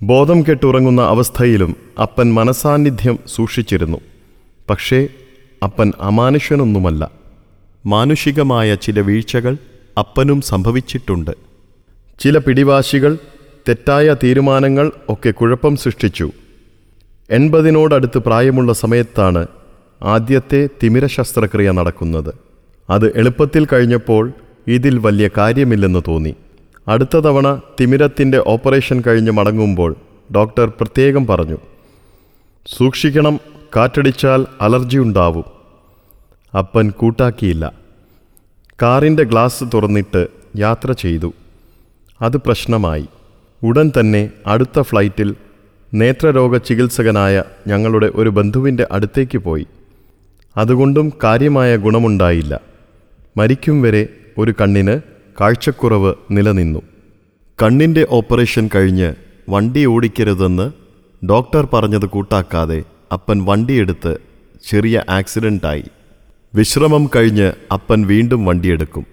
[0.02, 3.98] ബോധം കെട്ടുറങ്ങുന്ന അവസ്ഥയിലും അപ്പൻ മനസാന്നിധ്യം സൂക്ഷിച്ചിരുന്നു.
[4.70, 5.08] പക്ഷേ
[5.62, 7.10] അപ്പൻ അമാനുഷ്യനൊന്നുമല്ല.
[7.86, 9.56] മാനുഷികമായ ചില വീഴ്ചകൾ
[9.98, 11.30] അപ്പനും സംഭവിച്ചിട്ടുണ്ട്.
[12.20, 13.18] ചില പിടിവാശികൾ
[13.68, 16.30] തെറ്റായ തീരുമാനങ്ങൾ ഒക്കെ കുഴപ്പം സൃഷ്ടിച്ചു.
[17.30, 19.46] എൺപതിനോടടുത്ത് പ്രായമുള്ള സമയത്താണ്
[20.02, 22.34] ആദ്യത്തെ തിമിര ശസ്ത്രക്രിയ നടക്കുന്നത്.
[22.90, 24.32] അത് എളുപ്പത്തിൽ കഴിഞ്ഞപ്പോൾ
[24.66, 26.34] ഇതിൽ വലിയ കാര്യമില്ലെന്ന് തോന്നി.
[26.88, 29.96] അടുത്ത തവണ തിമിരത്തിന്റെ ഓപ്പറേഷൻ കഴിഞ്ഞ് മടങ്ങുമ്പോൾ
[30.34, 31.58] ഡോക്ടർ പ്രത്യേകം പറഞ്ഞു
[32.66, 33.40] സൂക്ഷിക്കണം
[33.76, 35.44] കാറ്റടിച്ചാൽ അലർജി ഉണ്ടാവും.
[36.58, 37.72] അപ്പൻ കൂട്ടാക്കിയില്ല.
[38.82, 41.32] കാറിന്റെ ഗ്ലാസ് തുറന്നിട്ട് യാത്ര ചെയ്തു.
[42.22, 43.06] അത് പ്രശ്നമായി.
[43.62, 45.34] ഉടൻ തന്നെ അടുത്ത ഫ്ലൈറ്റിൽ
[45.94, 49.66] നേത്രരോഗ ചികിത്സകനായ ഞങ്ങളുടെ ഒരു ബന്ധുവിന്റെ അടുത്തേക്ക് പോയി.
[50.56, 52.60] അതുകൊണ്ടും കാര്യമായ ഗുണമുണ്ടായില്ല.
[53.36, 54.08] മരിക്കും വരെ
[54.38, 55.00] ഒരു കണ്ണിന്
[55.40, 56.82] കാഴ്ചക്കുറവ് നിലനിന്നു.
[57.62, 59.14] കണ്ണിന്റെ ഓപ്പറേഷൻ കഴിഞ്ഞ്
[59.48, 60.70] വണ്ടി ഓടിക്കരുതെന്ന്
[61.26, 62.82] ഡോക്ടർ പറഞ്ഞത് കൂട്ടാക്കാതെ
[63.12, 64.18] അപ്പൻ വണ്ടിയെടുത്ത്
[64.70, 65.84] ചെറിയ ആക്സിഡന്റായി
[66.54, 69.06] വിശ്രമം കഴിഞ്ഞ് അപ്പൻ വീണ്ടും വണ്ടിയെടുക്കും.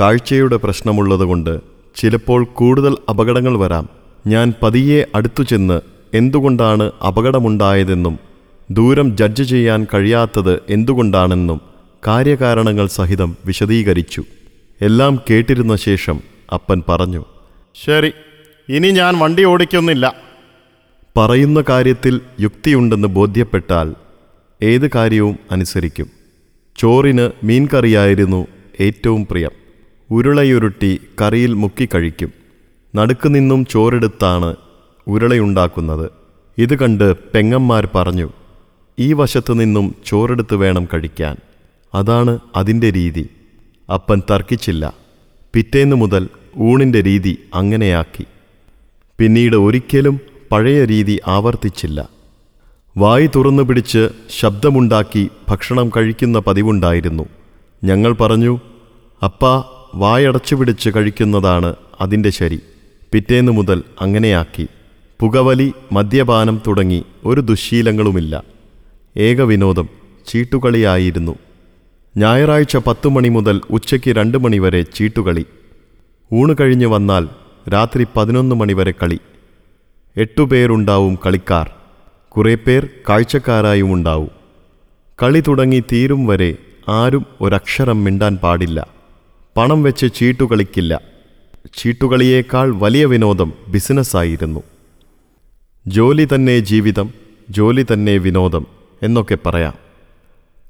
[0.00, 1.60] കാഴ്ചയുടെ പ്രശ്നമുള്ളതുകൊണ്ട്
[1.96, 3.88] ചിലപ്പോൾ കൂടുതൽ അപകടങ്ങൾ വരാം.
[4.26, 5.80] ഞാൻ പതിയെ അടുത്തു ചെന്ന്
[6.14, 8.29] എന്തുകൊണ്ടാണ് അപകടമുണ്ടായതെന്നും
[8.70, 11.60] ദൂരം ജഡ്ജ് ചെയ്യാൻ കഴിയാത്തത് എന്തുകൊണ്ടാണെന്നും
[12.06, 14.24] കാര്യകാരണങ്ങൾ സഹിതം വിശദീകരിച്ചു.
[14.80, 16.20] എല്ലാം കേട്ടിരുന്ന ശേഷം
[16.54, 17.24] അപ്പൻ പറഞ്ഞു
[17.84, 18.12] ശരി
[18.68, 20.14] ഇനി ഞാൻ വണ്ടി ഓടിക്കുന്നില്ല.
[21.16, 23.94] പറയുന്ന കാര്യത്തിൽ യുക്തിയുണ്ടെന്ന് ബോധ്യപ്പെട്ടാൽ
[24.62, 26.06] ഏത് കാര്യവും അനുസരിക്കും.
[26.76, 28.46] ചോറിന് മീൻകറിയായിരുന്നു
[28.80, 29.50] ഏറ്റവും പ്രിയം.
[30.10, 32.32] ഉരുളയുരുട്ടി കറിയിൽ മുക്കി കഴിക്കും.
[32.96, 34.56] നടുക്ക് നിന്നും ചോറെടുത്താണ്
[35.06, 36.10] ഉരുളയുണ്ടാക്കുന്നത്.
[36.58, 38.28] ഇത് കണ്ട് പെങ്ങന്മാർ പറഞ്ഞു
[39.00, 41.36] ഈ വശത്തു നിന്നും ചോറെടുത്ത് വേണം കഴിക്കാൻ.
[41.94, 43.28] അതാണ് അതിന്റെ രീതി.
[43.94, 44.94] അപ്പൻ തർക്കിച്ചില്ല.
[45.54, 48.26] പിറ്റേന്നു മുതൽ ഊണിന്റെ രീതി അങ്ങനെയാക്കി.
[49.18, 50.20] പിന്നീട് ഒരിക്കലും
[50.52, 52.08] പഴയ രീതി ആവർത്തിച്ചില്ല.
[52.96, 57.26] വായി തുറന്നു പിടിച്ച് ശബ്ദമുണ്ടാക്കി ഭക്ഷണം കഴിക്കുന്ന പതിവുണ്ടായിരുന്നു.
[57.84, 58.60] ഞങ്ങൾ പറഞ്ഞു
[59.24, 62.60] അപ്പാ വായടച്ചു പിടിച്ച് കഴിക്കുന്നതാണ് അതിന്റെ ശരി.
[63.12, 64.68] പിറ്റേന്നു മുതൽ അങ്ങനെയാക്കി.
[65.20, 68.59] പുകവലി മദ്യപാനം തുടങ്ങി ഒരു ദുശ്ശീലങ്ങളുമില്ല.
[69.16, 69.88] ഏക വിനോദം
[70.28, 71.36] ചീട്ടുകളിയായിരുന്നു.
[72.16, 75.46] ഞായറാഴ്ച പത്തു മണി മുതൽ ഉച്ചയ്ക്ക് രണ്ട് മണിവരെ ചീട്ടുകളി.
[76.32, 77.28] ഊണ് കഴിഞ്ഞ് വന്നാൽ
[77.72, 79.18] രാത്രി പതിനൊന്ന് മണിവരെ കളി.
[80.16, 81.70] എട്ടുപേരുണ്ടാവും കളിക്കാർ.
[82.28, 84.30] കുറേ പേർ കാഴ്ചക്കാരായും ഉണ്ടാവും.
[85.22, 86.56] കളി തുടങ്ങി തീരും വരെ
[86.88, 88.86] ആരും ഒരക്ഷരം മിണ്ടാൻ പാടില്ല.
[89.56, 91.00] പണം വെച്ച് ചീട്ടുകളിക്കില്ല
[91.78, 94.62] ചീട്ടുകളിയേക്കാൾ വലിയ വിനോദം ബിസിനസ്സായിരുന്നു.
[95.86, 97.10] ജോലി തന്നെ ജീവിതം
[97.50, 98.79] ജോലി തന്നെ വിനോദം.
[99.02, 99.74] എന്നൊക്കെ പറയാം.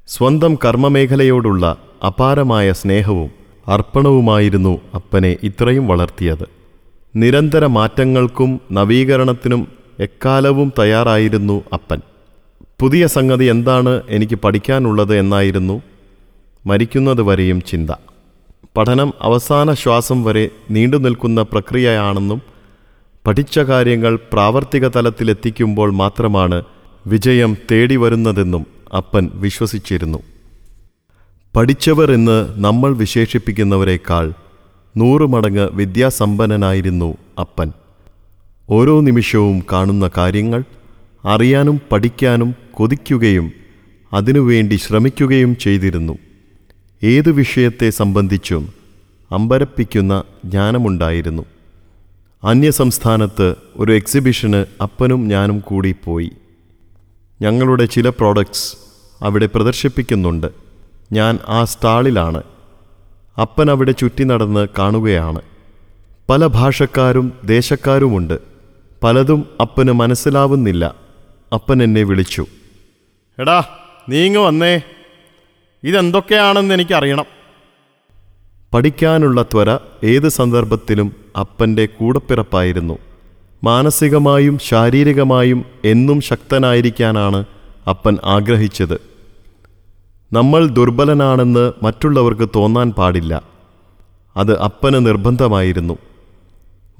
[0.09, 3.31] സ്വന്തം കർമ്മമേഖലയോടുള്ള അപാരമായ സ്നേഹവും
[3.69, 6.49] അർപ്പണവുമായിരുന്നു അപ്പനെ ഇത്രയും വളർത്തിയത്.
[7.16, 9.69] നിരന്തര മാറ്റങ്ങൾക്കും നവീകരണത്തിനും
[10.01, 12.01] എക്കാലവും തയ്യാറായിരുന്നു അപ്പൻ.
[12.81, 15.83] പുതിയ സംഗതി എന്താണ് എനിക്ക് പഠിക്കാനുള്ളത് എന്നായിരുന്നു
[16.66, 17.90] മരിക്കുന്നത് വരെയും ചിന്ത.
[18.77, 22.43] പഠനം അവസാന ശ്വാസം വരെ നീണ്ടു നിൽക്കുന്ന പ്രക്രിയയാണെന്നും
[23.27, 26.62] പഠിച്ച കാര്യങ്ങൾ പ്രാവർത്തിക തലത്തിലെത്തിക്കുമ്പോൾ മാത്രമാണ്
[27.07, 30.19] വിജയം തേടി വരുന്നതെന്നും അപ്പൻ വിശ്വസിച്ചിരുന്നു.
[31.57, 34.33] പഠിച്ചവർ എന്ന് നമ്മൾ വിശേഷിപ്പിക്കുന്നവരെക്കാൾ
[34.97, 37.73] നൂറു മടങ്ങ് വിദ്യാസമ്പന്നനായിരുന്നു അപ്പൻ.
[38.71, 40.65] ഓരോ നിമിഷവും കാണുന്ന കാര്യങ്ങൾ
[41.25, 43.53] അറിയാനും പഠിക്കാനും കൊതിക്കുകയും
[44.13, 46.19] അതിനുവേണ്ടി ശ്രമിക്കുകയും ചെയ്തിരുന്നു.
[47.03, 48.69] ഏതു വിഷയത്തെ സംബന്ധിച്ചും
[49.31, 51.43] അമ്പരപ്പിക്കുന്ന ജ്ഞാനമുണ്ടായിരുന്നു.
[52.45, 56.31] അന്യസംസ്ഥാനത്ത് ഒരു എക്സിബിഷന് അപ്പനും ഞാനും കൂടി പോയി.
[57.42, 58.76] ഞങ്ങളുടെ ചില പ്രോഡക്ട്സ്
[59.24, 60.46] അവിടെ പ്രദർശിപ്പിക്കുന്നുണ്ട്.
[61.12, 62.42] ഞാൻ ആ സ്റ്റാളിലാണ്.
[63.40, 65.42] അപ്പൻ അവിടെ ചുറ്റി നടന്ന് കാണുകയാണ്.
[66.29, 68.38] പല ഭാഷക്കാരും ദേശക്കാരുമുണ്ട്.
[69.03, 70.94] പലതും അപ്പന് മനസ്സിലാവുന്നില്ല.
[71.55, 72.46] അപ്പൻ എന്നെ വിളിച്ചു.
[73.38, 73.64] എടാ
[74.09, 74.81] നീങ്ങ് വന്നേ.
[75.85, 77.24] ഇതെന്തൊക്കെയാണെന്ന് എനിക്കറിയണം.
[78.74, 82.98] പഠിക്കാനുള്ള ത്വര ഏത് സന്ദർഭത്തിലും അപ്പന്റെ കൂടപ്പിറപ്പായിരുന്നു.
[83.64, 87.44] മാനസികമായും ശാരീരികമായും എന്നും ശക്തനായിരിക്കാനാണ്
[87.88, 89.01] അപ്പൻ ആഗ്രഹിച്ചത്.
[90.33, 93.42] നമ്മൾ ദുർബലനാണെന്ന് മറ്റുള്ളവർക്ക് തോന്നാൻ പാടില്ല.
[94.37, 95.99] അത് അപ്പന് നിർബന്ധമായിരുന്നു.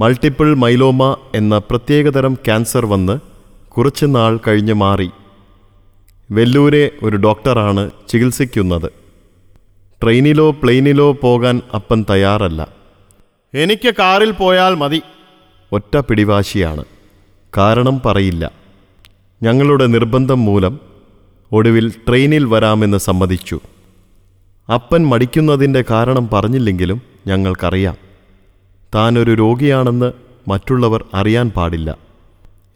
[0.01, 3.19] മൾട്ടിപ്പിൾ മൈലോമ എന്ന പ്രത്യേകതരം ക്യാൻസർ വന്ന്
[3.71, 5.11] കുറച്ച് നാൾ കഴിഞ്ഞ് മാറി.
[6.31, 8.91] വെല്ലൂരെ ഒരു ഡോക്ടറാണ് ചികിത്സിക്കുന്നത്.
[10.03, 12.69] ട്രെയിനിലോ പ്ലെയിനിലോ പോകാൻ അപ്പൻ തയ്യാറല്ല.
[13.55, 15.03] എനിക്ക് കാറിൽ പോയാൽ മതി.
[15.73, 16.85] ഒറ്റ പിടിവാശിയാണ്.
[17.57, 18.53] കാരണം പറയില്ല.
[19.43, 20.81] ഞങ്ങളുടെ നിർബന്ധം മൂലം
[21.53, 23.61] ഒടുവിൽ ട്രെയിനിൽ വരാമെന്ന് സമ്മതിച്ചു.
[24.75, 27.97] അപ്പൻ മടിക്കുന്നതിന്റെ കാരണം പറഞ്ഞില്ലെങ്കിലും ഞങ്ങൾക്കറിയാം.
[28.95, 30.13] താനൊരു രോഗിയാണെന്ന്
[30.49, 31.99] മറ്റുള്ളവർ അറിയാൻ പാടില്ല.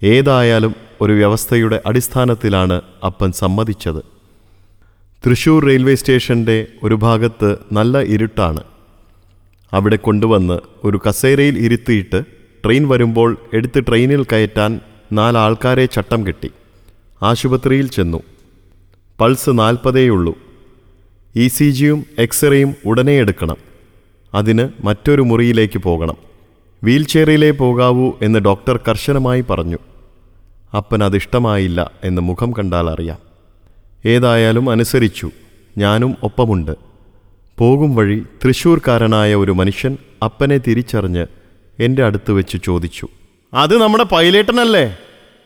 [0.03, 4.03] ഏതായാലും ഒരു വ്യവസ്ഥയുടെ അടിസ്ഥാനത്തിലാണ് അപ്പൻ സമ്മതിച്ചത്.
[5.27, 8.61] തൃശൂർ റെയിൽവേ സ്റ്റേഷന്റെ ഒരു ഭാഗത്ത് നല്ല ഇരുട്ടാണ്.
[9.73, 12.34] അവിടെ കൊണ്ടുവന്ന് ഒരു കസേരയിൽ ഇരുത്തിയിട്ട്
[12.65, 14.81] ട്രെയിൻ വരുമ്പോൾ എടുത്ത് ട്രെയിനിൽ കയറ്റാൻ
[15.13, 16.51] നാലാൾക്കാരെ ചട്ടം കെട്ടി.
[17.23, 18.23] ആശുപത്രിയിൽ ചെന്നു.
[19.21, 20.39] പൾസ് നാൽപ്പതേയുള്ളൂ.
[21.37, 23.57] ഇ സി ജിയും എക്സ്റേയും ഉടനെ എടുക്കണം.
[24.35, 26.15] അതിന് മറ്റൊരു മുറിയിലേക്ക് പോകണം.
[26.85, 29.77] വീൽചെയറിലേ പോകാവൂ എന്ന് ഡോക്ടർ കർശനമായി പറഞ്ഞു.
[30.77, 33.19] അപ്പൻ അതിഷ്ടമായില്ല എന്ന് മുഖം കണ്ടാൽ അറിയാം.
[34.07, 35.31] ഏതായാലും അനുസരിച്ചു.
[35.79, 36.73] ഞാനും ഒപ്പമുണ്ട്.
[37.59, 41.27] പോകും വഴി തൃശ്ശൂർക്കാരനായ ഒരു മനുഷ്യൻ അപ്പനെ തിരിച്ചറിഞ്ഞ്
[41.81, 43.09] എന്റെ അടുത്ത് വെച്ച് ചോദിച്ചു
[43.55, 44.97] അത് നമ്മുടെ പൈലേട്ടനല്ലേ?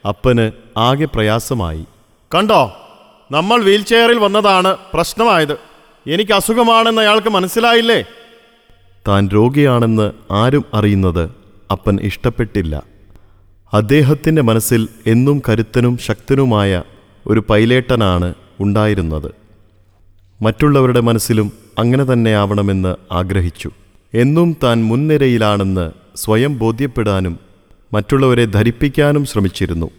[0.09, 1.85] അപ്പന് ആകെ പ്രയാസമായി
[2.35, 2.77] കണ്ടോ
[3.31, 5.53] നമ്മൾ വീൽ ചെയറിൽ വന്നതാണ് പ്രശ്നമായത്.
[6.07, 8.05] എനിക്ക് അസുഖമാണെന്ന് അയാൾക്ക് മനസ്സിലായില്ലേ?
[9.09, 11.31] താൻ രോഗിയാണെന്ന് ആരും അറിയുന്നത്
[11.73, 12.83] അപ്പൻ ഇഷ്ടപ്പെട്ടില്ല.
[13.73, 16.83] അദ്ദേഹത്തിന്റെ മനസ്സിൽ എന്നും കരുത്തനും ശക്തനുമായ
[17.27, 19.35] ഒരു പൈലേട്ടനാണ് ഉണ്ടായിരുന്നത്.
[20.43, 23.71] മറ്റുള്ളവരുടെ മനസ്സിലും അങ്ങനെ തന്നെയാവണമെന്ന് ആഗ്രഹിച്ചു.
[24.15, 27.39] എന്നും താൻ മുൻനിരയിലാണെന്ന് സ്വയം ബോധ്യപ്പെടാനും
[27.93, 29.91] മറ്റുള്ളവരെ ധരിപ്പിക്കാനും ശ്രമിച്ചിരുന്നു.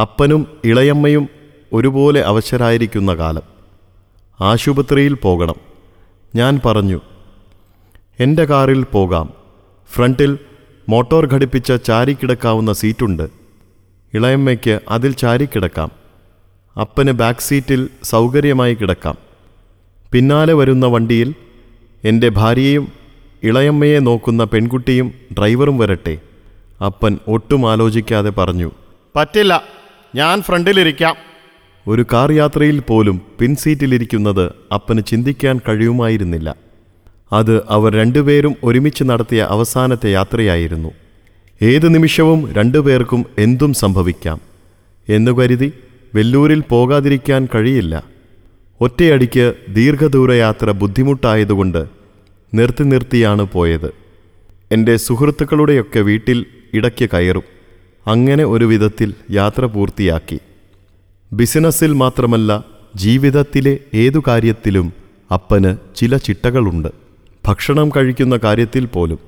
[0.00, 1.28] അപ്പനും ഇളയമ്മയും
[1.72, 3.42] ഒരുപോലെ അവശരായിരിക്കുന്ന കാലം.
[4.40, 5.54] ആശുപത്രിയിൽ പോകണം.
[6.34, 7.00] ഞാൻ പറഞ്ഞു
[8.20, 9.32] എന്റെ കാറിൽ പോകാം.
[9.92, 10.38] ഫ്രണ്ടിൽ
[10.88, 13.28] മോട്ടോർ ഘടിപ്പിച്ച ചാരിക്കിടക്കാവുന്ന സീറ്റുണ്ട്.
[14.14, 15.90] ഇളയമ്മയ്ക്ക് അതിൽ ചാരിക്കിടക്കാം.
[16.80, 19.18] അപ്പന് ബാക്ക് സീറ്റിൽ സൗകര്യമായി കിടക്കാം.
[20.12, 21.34] പിന്നാലെ വരുന്ന വണ്ടിയിൽ
[22.04, 23.03] എന്റെ ഭാര്യയും
[23.44, 26.18] ഇളയമ്മയെ നോക്കുന്ന പെൺകുട്ടിയും ഡ്രൈവറും വരട്ടെ.
[26.86, 28.70] അപ്പൻ ഒട്ടും ആലോചിക്കാതെ പറഞ്ഞു
[29.16, 29.62] പറ്റില്ല
[30.14, 31.14] ഞാൻ ഫ്രണ്ടിലിരിക്കാം.
[31.88, 36.56] ഒരു കാർ യാത്രയിൽ പോലും പിൻസീറ്റിലിരിക്കുന്നത് അപ്പന് ചിന്തിക്കാൻ കഴിയുമായിരുന്നില്ല.
[37.32, 40.88] അത് അവർ രണ്ടുപേരും ഒരുമിച്ച് നടത്തിയ അവസാനത്തെ യാത്രയായിരുന്നു.
[41.62, 44.40] ഏത് നിമിഷവും രണ്ടുപേർക്കും എന്തും സംഭവിക്കാം.
[45.08, 45.72] എന്നു കരുതി
[46.14, 48.04] വെല്ലൂരിൽ പോകാതിരിക്കാൻ കഴിയില്ല.
[48.80, 51.93] ഒറ്റയടിക്ക് ദീർഘദൂരയാത്ര ബുദ്ധിമുട്ടായതുകൊണ്ട്
[52.54, 53.94] നിർത്തി നിർത്തിയാണ് പോയത്.
[54.72, 57.42] എന്റെ സുഹൃത്തുക്കളുടെയൊക്കെ വീട്ടിൽ ഇടയ്ക്ക് കയറും.
[58.06, 60.38] അങ്ങനെ ഒരു വിധത്തിൽ യാത്ര പൂർത്തിയാക്കി.
[61.32, 62.64] ബിസിനസ്സിൽ മാത്രമല്ല
[62.96, 64.92] ജീവിതത്തിലെ ഏതു കാര്യത്തിലും
[65.34, 66.88] അപ്പന് ചില ചിട്ടകളുണ്ട്.
[67.46, 69.18] ഭക്ഷണം കഴിക്കുന്ന കാര്യത്തിൽ പോലും.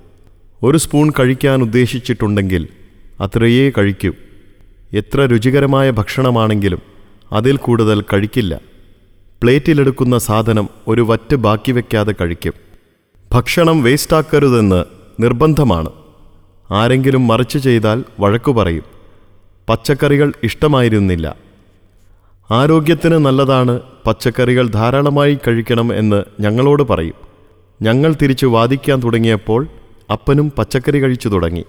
[0.63, 2.69] ഒരു സ്പൂൺ കഴിക്കാൻ ഉദ്ദേശിച്ചിട്ടുണ്ടെങ്കിൽ
[3.21, 4.13] അത്രയേ കഴിക്കൂ.
[4.93, 6.79] എത്ര രുചികരമായ ഭക്ഷണമാണെങ്കിലും
[7.33, 8.61] അതിൽ കൂടുതൽ കഴിക്കില്ല.
[9.43, 12.66] പ്ലേറ്റിലെടുക്കുന്ന സാധനം ഒരു വറ്റ് ബാക്കി വയ്ക്കാതെ കഴിക്കും.
[13.33, 14.85] ഭക്ഷണം വേസ്റ്റാക്കരുതെന്ന്
[15.21, 15.91] നിർബന്ധമാണ്.
[16.71, 18.83] ആരെങ്കിലും മറിച്ച് ചെയ്താൽ വഴക്കു പറയും.
[19.69, 21.37] പച്ചക്കറികൾ ഇഷ്ടമായിരുന്നില്ല.
[22.51, 27.15] ആരോഗ്യത്തിന് നല്ലതാണ് പച്ചക്കറികൾ ധാരാളമായി കഴിക്കണം എന്ന് ഞങ്ങളോട് പറയും.
[27.83, 29.67] ഞങ്ങൾ തിരിച്ചു വാദിക്കാൻ തുടങ്ങിയപ്പോൾ
[30.13, 31.65] അപ്പനും പച്ചക്കറി കഴിച്ചു തുടങ്ങി.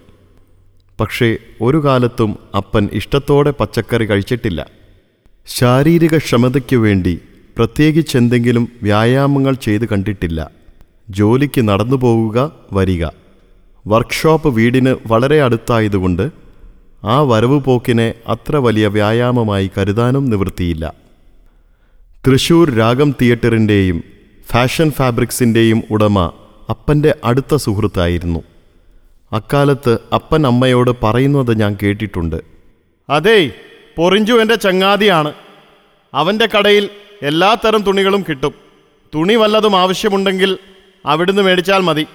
[0.99, 4.67] പക്ഷേ ഒരു കാലത്തും അപ്പൻ ഇഷ്ടത്തോടെ പച്ചക്കറി കഴിച്ചിട്ടില്ല.
[5.47, 7.19] ശാരീരിക ക്ഷമതയ്ക്കു വേണ്ടി
[7.57, 10.56] പ്രത്യേകിച്ചെന്തെങ്കിലും വ്യായാമങ്ങൾ ചെയ്ത് കണ്ടിട്ടില്ല.
[11.09, 13.05] ജോലിക്ക് നടന്നു പോവുക വരിക.
[13.87, 16.31] വർക്ക്ഷോപ്പ് വീടിന് വളരെ അടുത്തായതുകൊണ്ട്
[17.03, 20.93] ആ വരവ് പോക്കിനെ അത്ര വലിയ വ്യായാമമായി കരുതാനും നിവൃത്തിയില്ല.
[22.27, 24.03] തൃശൂർ രാഗം തിയേറ്ററിന്റെയും
[24.51, 26.31] ഫാഷൻ ഫാബ്രിക്സിന്റെയും ഉടമ
[26.69, 28.39] അപ്പന്റെ അടുത്ത സുഹൃത്തായിരുന്നു.
[29.33, 32.41] അക്കാലത്ത് അപ്പൻ അമ്മയോട് പറയുന്നത് ഞാൻ കേട്ടിട്ടുണ്ട്.
[33.09, 33.51] അതേ
[33.95, 35.33] പൊറിഞ്ചു എന്റെ ചങ്ങാതിയാണ്.
[36.13, 36.89] അവന്റെ കടയിൽ
[37.21, 38.53] എല്ലാത്തരം തുണികളും കിട്ടും.
[39.15, 40.57] തുണി വല്ലതും ആവശ്യമുണ്ടെങ്കിൽ
[41.07, 42.07] അവിടുന്ന് മേടിച്ചാൽ മതി.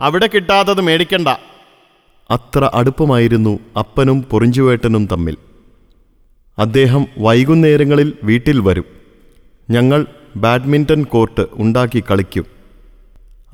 [0.00, 1.28] അവിടെ കിട്ടാത്തത് മേടിക്കണ്ട.
[2.30, 5.36] അത്ര അടുപ്പമായിരുന്നു അപ്പനും പൊറിഞ്ചുവേട്ടനും തമ്മിൽ.
[6.58, 8.84] അദ്ദേഹം വൈകുന്നേരങ്ങളിൽ വീട്ടിൽ വരും.
[9.70, 12.46] ഞങ്ങൾ ബാഡ്മിന്റൺ കോർട്ട് ഉണ്ടാക്കി കളിക്കും.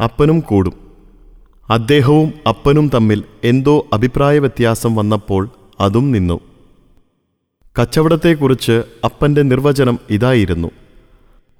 [0.02, 0.72] അപ്പനും കൂടും.
[1.70, 5.48] അദ്ദേഹവും അപ്പനും തമ്മിൽ എന്തോ അഭിപ്രായ വ്യത്യാസം വന്നപ്പോൾ
[5.80, 6.40] അതും നിന്നു.
[7.80, 10.70] കച്ചവടത്തെക്കുറിച്ച് അപ്പന്റെ നിർവചനം ഇതായിരുന്നു.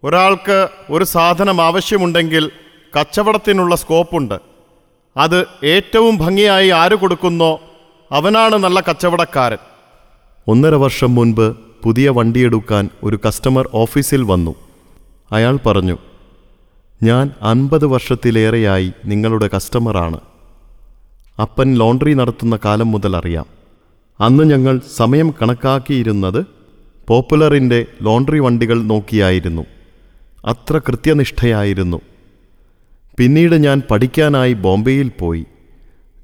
[0.05, 2.51] ഒരാൾക്ക് ഒരു സാധനം ആവശ്യമുണ്ടെങ്കിൽ
[3.01, 4.41] കച്ചവടത്തിനുള്ള സ്കോപ്പുണ്ട്.
[5.17, 7.61] അത് ഏറ്റവും ഭംഗിയായി ആര് കൊടുക്കുന്നോ
[8.13, 9.57] അവനാണ് നല്ല കച്ചവടക്കാരൻ.
[10.49, 14.55] ഒന്നര വർഷം മുൻപ് പുതിയ വണ്ടിയെടുക്കാൻ ഒരു കസ്റ്റമർ ഓഫീസിൽ വന്നു.
[15.33, 15.99] അയാൾ പറഞ്ഞു
[17.03, 20.21] ഞാൻ അൻപത് വർഷത്തിലേറെയായി നിങ്ങളുടെ കസ്റ്റമറാണ്.
[21.43, 23.47] അപ്പൻ ലോണ്ടറി നടത്തുന്ന കാലം മുതൽ അറിയാം.
[24.21, 26.47] അന്ന് ഞങ്ങൾ സമയം കണക്കാക്കിയിരുന്നത്
[27.09, 29.67] പോപ്പുലറിന്റെ ലോണ്ടറി വണ്ടികൾ നോക്കിയായിരുന്നു.
[30.45, 32.01] അത്ര കൃത്യനിഷ്ഠയായിരുന്നു.
[33.19, 35.47] പിന്നീട് ഞാൻ പഠിക്കാനായി ബോംബെയിൽ പോയി.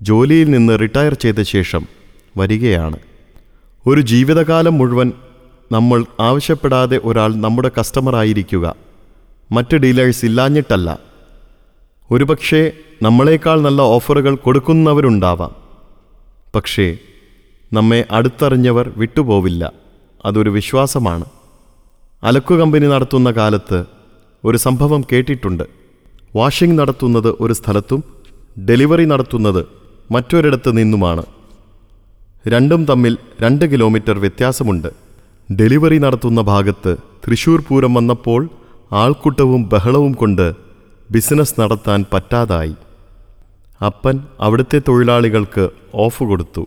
[0.03, 1.87] ജോലിയിൽ നിന്ന് റിട്ടയർ ചെയ്ത ശേഷം
[2.37, 2.97] വരികയാണ്.
[3.87, 5.13] ഒരു ജീവിതകാലം മുഴുവൻ
[5.73, 8.75] നമ്മൾ ആവശ്യപ്പെടാതെ ഒരാൾ നമ്മുടെ കസ്റ്റമറായിരിക്കുക
[9.53, 10.99] മറ്റ് ഡീലേഴ്സ് ഇല്ലാഞ്ഞിട്ടല്ല.
[12.11, 12.73] ഒരുപക്ഷേ
[13.03, 15.55] നമ്മളെക്കാൾ നല്ല ഓഫറുകൾ കൊടുക്കുന്നവരുണ്ടാവാം.
[16.55, 16.99] പക്ഷേ
[17.73, 19.73] നമ്മെ അടുത്തറിഞ്ഞവർ വിട്ടുപോവില്ല.
[20.25, 21.25] അതൊരു വിശ്വാസമാണ്.
[22.23, 23.85] അലക്കു കമ്പനി നടത്തുന്ന കാലത്ത്
[24.45, 25.88] ഒരു സംഭവം കേട്ടിട്ടുണ്ട്.
[26.37, 28.05] വാഷിംഗ് നടത്തുന്നത് ഒരു സ്ഥലത്തും
[28.59, 29.67] ഡെലിവറി നടത്തുന്നത്
[30.11, 31.23] മറ്റൊരിടത്ത് നിന്നുമാണ്.
[32.49, 34.89] രണ്ടും തമ്മിൽ രണ്ട് കിലോമീറ്റർ വ്യത്യാസമുണ്ട്.
[35.53, 38.49] ഡെലിവറി നടത്തുന്ന ഭാഗത്ത് തൃശൂർ പൂരം വന്നപ്പോൾ
[38.93, 40.55] ആൾക്കൂട്ടവും ബഹളവും കൊണ്ട്
[41.11, 42.75] ബിസിനസ് നടത്താൻ പറ്റാതായി.
[43.87, 46.67] അപ്പൻ അവിടുത്തെ തൊഴിലാളികൾക്ക് ഓഫ് കൊടുത്തു.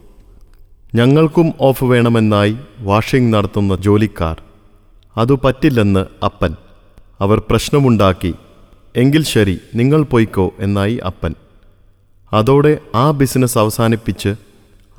[0.95, 4.41] ഞങ്ങൾക്കും ഓഫ് വേണമെന്നായി വാഷിംഗ് നടത്തുന്ന ജോലിക്കാർ.
[5.17, 6.55] അതു പറ്റില്ലെന്ന് അപ്പൻ.
[7.21, 8.35] അവർ പ്രശ്നമുണ്ടാക്കി.
[8.95, 11.35] എങ്കിൽ ശരി നിങ്ങൾ പോയിക്കോ എന്നായി അപ്പൻ.
[12.33, 14.35] അതോടെ ആ ബിസിനസ് അവസാനിപ്പിച്ച്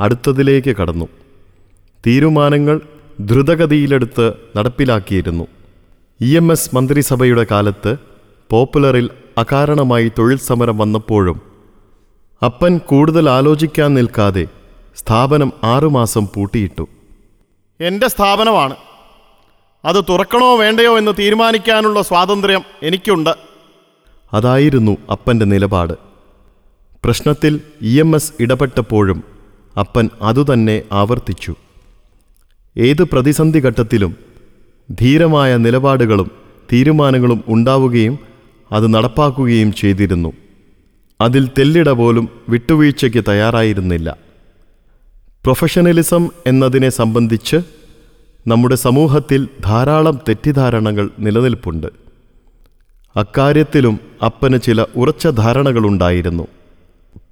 [0.01, 1.09] അടുത്തതിലേക്ക് കടന്നു.
[2.07, 2.81] തീരുമാനങ്ങൾ
[3.21, 5.47] ദ്രുതഗതിയിലെടുത്ത് നടപ്പിലാക്കിയിരുന്നു.
[6.21, 7.97] ഇ എം എസ് മന്ത്രിസഭയുടെ കാലത്ത്
[8.51, 11.41] പോപ്പുലറിൽ അകാരണമായി തൊഴിൽ സമരം വന്നപ്പോഴും
[12.45, 14.47] അപ്പൻ കൂടുതൽ ആലോചിക്കാൻ നിൽക്കാതെ
[14.97, 16.89] സ്ഥാപനം ആറുമാസം പൂട്ടിയിട്ടു.
[17.81, 18.77] എന്റെ സ്ഥാപനമാണ്.
[19.85, 23.52] അത് തുറക്കണോ വേണ്ടയോ എന്ന് തീരുമാനിക്കാനുള്ള സ്വാതന്ത്ര്യം എനിക്കുണ്ട്.
[24.33, 25.93] അതായിരുന്നു അപ്പന്റെ നിലപാട്.
[27.05, 29.23] പ്രശ്നത്തിൽ ഇ എം എസ് ഇടപെട്ടപ്പോഴും
[29.81, 31.55] അപ്പൻ അതുതന്നെ ആവർത്തിച്ചു.
[32.79, 34.17] ഏത് പ്രതിസന്ധി ഘട്ടത്തിലും
[34.91, 36.31] ധീരമായ നിലപാടുകളും
[36.73, 38.19] തീരുമാനങ്ങളും ഉണ്ടാവുകയും
[38.73, 40.33] അത് നടപ്പാക്കുകയും ചെയ്തിരുന്നു.
[41.21, 44.17] അതിൽ തെല്ലിട പോലും വിട്ടുവീഴ്ചയ്ക്ക് തയ്യാറായിരുന്നില്ല.
[45.45, 47.57] പ്രൊഫഷണലിസം എന്നതിനെ സംബന്ധിച്ച്
[48.47, 52.02] നമ്മുടെ സമൂഹത്തിൽ ധാരാളം തെറ്റിദ്ധാരണകൾ നിലനിൽപ്പുണ്ട്.
[53.17, 56.49] അക്കാര്യത്തിലും അപ്പന് ചില ഉറച്ച ധാരണകളുണ്ടായിരുന്നു.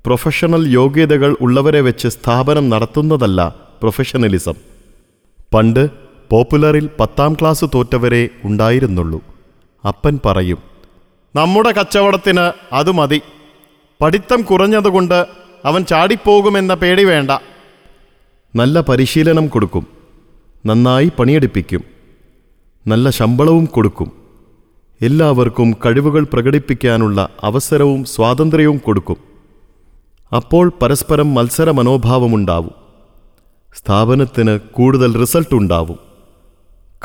[0.07, 4.55] പ്രൊഫഷണൽ യോഗ്യതകൾ ഉള്ളവരെ വെച്ച് സ്ഥാപനം നടത്തുന്നതല്ല പ്രൊഫഷണലിസം.
[5.55, 5.91] പണ്ട്
[6.31, 9.23] പോപ്പുലറിൽ പത്താം ക്ലാസ് തോറ്റവരെ ഉണ്ടായിരുന്നുള്ളൂ.
[9.89, 10.59] അപ്പൻ പറയും
[11.37, 13.21] നമ്മുടെ കച്ചവടത്തിന് അത് മതി.
[14.01, 15.27] പഠിത്തം കുറഞ്ഞതുകൊണ്ട്
[15.65, 17.31] അവൻ ചാടിപ്പോകുമെന്ന പേടി വേണ്ട.
[18.57, 19.87] നല്ല പരിശീലനം കൊടുക്കും.
[20.67, 21.85] നന്നായി പണിയെടുപ്പിക്കും.
[22.87, 24.20] നല്ല ശമ്പളവും കൊടുക്കും.
[25.07, 29.19] എല്ലാവർക്കും കഴിവുകൾ പ്രകടിപ്പിക്കാനുള്ള അവസരവും സ്വാതന്ത്ര്യവും കൊടുക്കും.
[30.37, 32.75] അപ്പോൾ പരസ്പരം മത്സര മനോഭാവമുണ്ടാവും
[33.79, 35.99] സ്ഥാപനത്തിന് കൂടുതൽ റിസൾട്ട് ഉണ്ടാവും.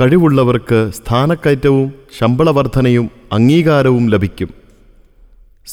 [0.02, 4.50] കഴിവുള്ളവർക്ക് സ്ഥാനക്കയറ്റവും ശമ്പളവർധനയും അംഗീകാരവും ലഭിക്കും.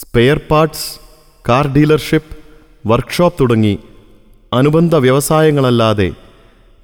[0.01, 0.89] Spare parts
[1.49, 2.37] car dealership
[2.89, 3.79] workshop തുടങ്ങി
[4.53, 6.11] അനുബന്ധ വ്യവസായങ്ങളല്ലാതെ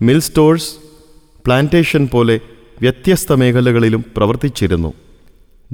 [0.02, 0.72] മിൽ സ്റ്റോഴ്സ്
[1.46, 2.40] പ്ലാന്റേഷൻ പോലെ
[2.80, 4.90] വ്യത്യസ്ത മേഖലകളിലും പ്രവർത്തിച്ചിരുന്നു.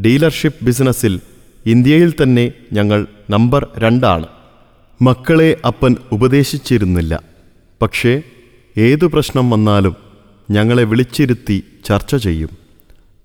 [0.01, 1.21] ഡീലർഷിപ്പ് ബിസിനസ്സിൽ
[1.67, 4.27] ഇന്ത്യയിൽ തന്നെ ഞങ്ങൾ നമ്പർ രണ്ടാണ്.
[5.03, 7.23] മക്കളെ അപ്പൻ ഉപദേശിച്ചിരുന്നില്ല.
[7.83, 8.23] പക്ഷേ
[8.79, 9.97] ഏതു പ്രശ്നം വന്നാലും
[10.51, 12.51] ഞങ്ങളെ വിളിച്ചിരുത്തി ചർച്ച ചെയ്യും.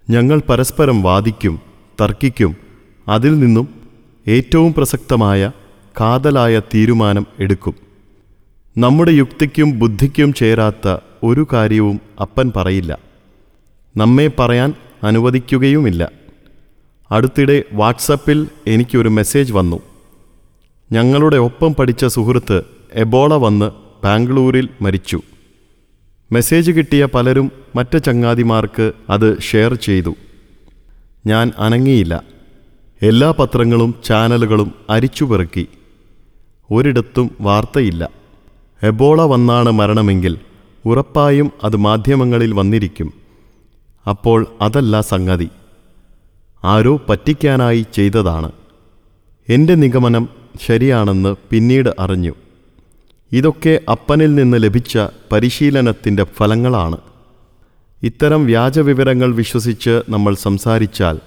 [0.09, 1.59] ഞങ്ങൾ പരസ്പരം വാദിക്കും
[2.01, 2.55] തർക്കിക്കും
[3.07, 3.69] അതിൽ നിന്നും
[4.27, 5.51] ഏറ്റവും പ്രസക്തമായ
[6.01, 7.75] കാതലായ തീരുമാനം എടുക്കും.
[8.77, 12.99] നമ്മുടെ യുക്തിക്കും ബുദ്ധിക്കും ചേരാത്ത ഒരു കാര്യവും അപ്പൻ പറയില്ല.
[13.97, 16.18] നമ്മെ പറയാൻ അനുവദിക്കുകയുമില്ല.
[17.11, 19.79] അടുത്തിടെ വാട്സപ്പിൽ എനിക്കൊരു മെസ്സേജ് വന്നു.
[20.91, 23.71] ഞങ്ങളുടെ ഒപ്പം പഠിച്ച സുഹൃത്ത് എബോള വന്ന്
[24.03, 25.21] ബാംഗ്ലൂരിൽ മരിച്ചു.
[26.31, 30.15] മെസ്സേജ് കിട്ടിയ പലരും മറ്റ് ചങ്ങാതിമാർക്ക് അത് ഷെയർ ചെയ്തു.
[31.25, 32.23] ഞാൻ അനങ്ങിയില്ല.
[33.01, 35.67] എല്ലാ പത്രങ്ങളും ചാനലുകളും അരിച്ചുപെറുക്കി
[36.71, 38.09] ഒരിടത്തും വാർത്തയില്ല.
[38.83, 40.37] എബോള വന്നാണ് മരണമെങ്കിൽ
[40.85, 43.13] ഉറപ്പായും അത് മാധ്യമങ്ങളിൽ വന്നിരിക്കും.
[44.09, 45.49] അപ്പോൾ അതല്ല സംഗതി.
[46.63, 48.51] ആരോ പറ്റിക്കാനായി ചെയ്തതാണ്.
[49.49, 50.29] എന്റെ നിഗമനം
[50.67, 52.35] ശരിയാണെന്ന് പിന്നീട് അറിഞ്ഞു.
[53.31, 54.97] ഇതൊക്കെ അപ്പനിൽ നിന്ന് ലഭിച്ച
[55.31, 56.97] പരിശീലനത്തിന്റെ ഫലങ്ങളാണ്.
[58.03, 61.19] ഇത്തരം വ്യാജവിവരങ്ങൾ വിശ്വസിച്ച് നമ്മൾ സംസാരിച്ചാൽ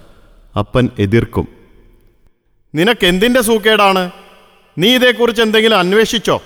[0.59, 1.47] അപ്പൻ എതിർക്കും.
[2.75, 4.11] നിനക്കെന്തിന്റെ സൂക്കേടാണ്?
[4.77, 6.41] നീ ഇതേക്കുറിച്ച് എന്തെങ്കിലും അന്വേഷിച്ചോ?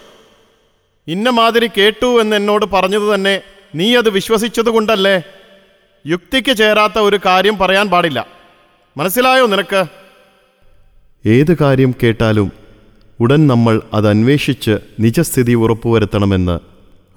[1.08, 3.42] ഇന്ന മാതിരി കേട്ടു എന്ന് എന്നോട് പറഞ്ഞത് തന്നെ
[3.76, 5.22] നീ അത് വിശ്വസിച്ചതുകൊണ്ടല്ലേ?
[6.08, 8.37] യുക്തിക്ക് ചേരാത്ത ഒരു കാര്യം പറയാൻ പാടില്ല.
[8.98, 9.86] മനസ്സിലായോ നിനക്ക്?
[11.26, 12.52] ഏത് കാര്യം കേട്ടാലും
[13.20, 16.60] ഉടൻ നമ്മൾ അത് അന്വേഷിച്ച് നിജസ്ഥിതി ഉറപ്പുവരുത്തണമെന്ന്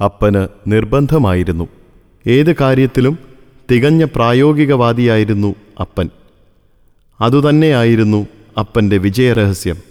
[0.03, 1.69] അപ്പന് നിർബന്ധമായിരുന്നു.
[2.27, 3.19] ഏത് കാര്യത്തിലും
[3.71, 6.11] തികഞ്ഞ പ്രായോഗികവാദിയായിരുന്നു അപ്പൻ.
[7.21, 8.27] അതുതന്നെയായിരുന്നു
[8.59, 9.90] അപ്പന്റെ വിജയരഹസ്യം.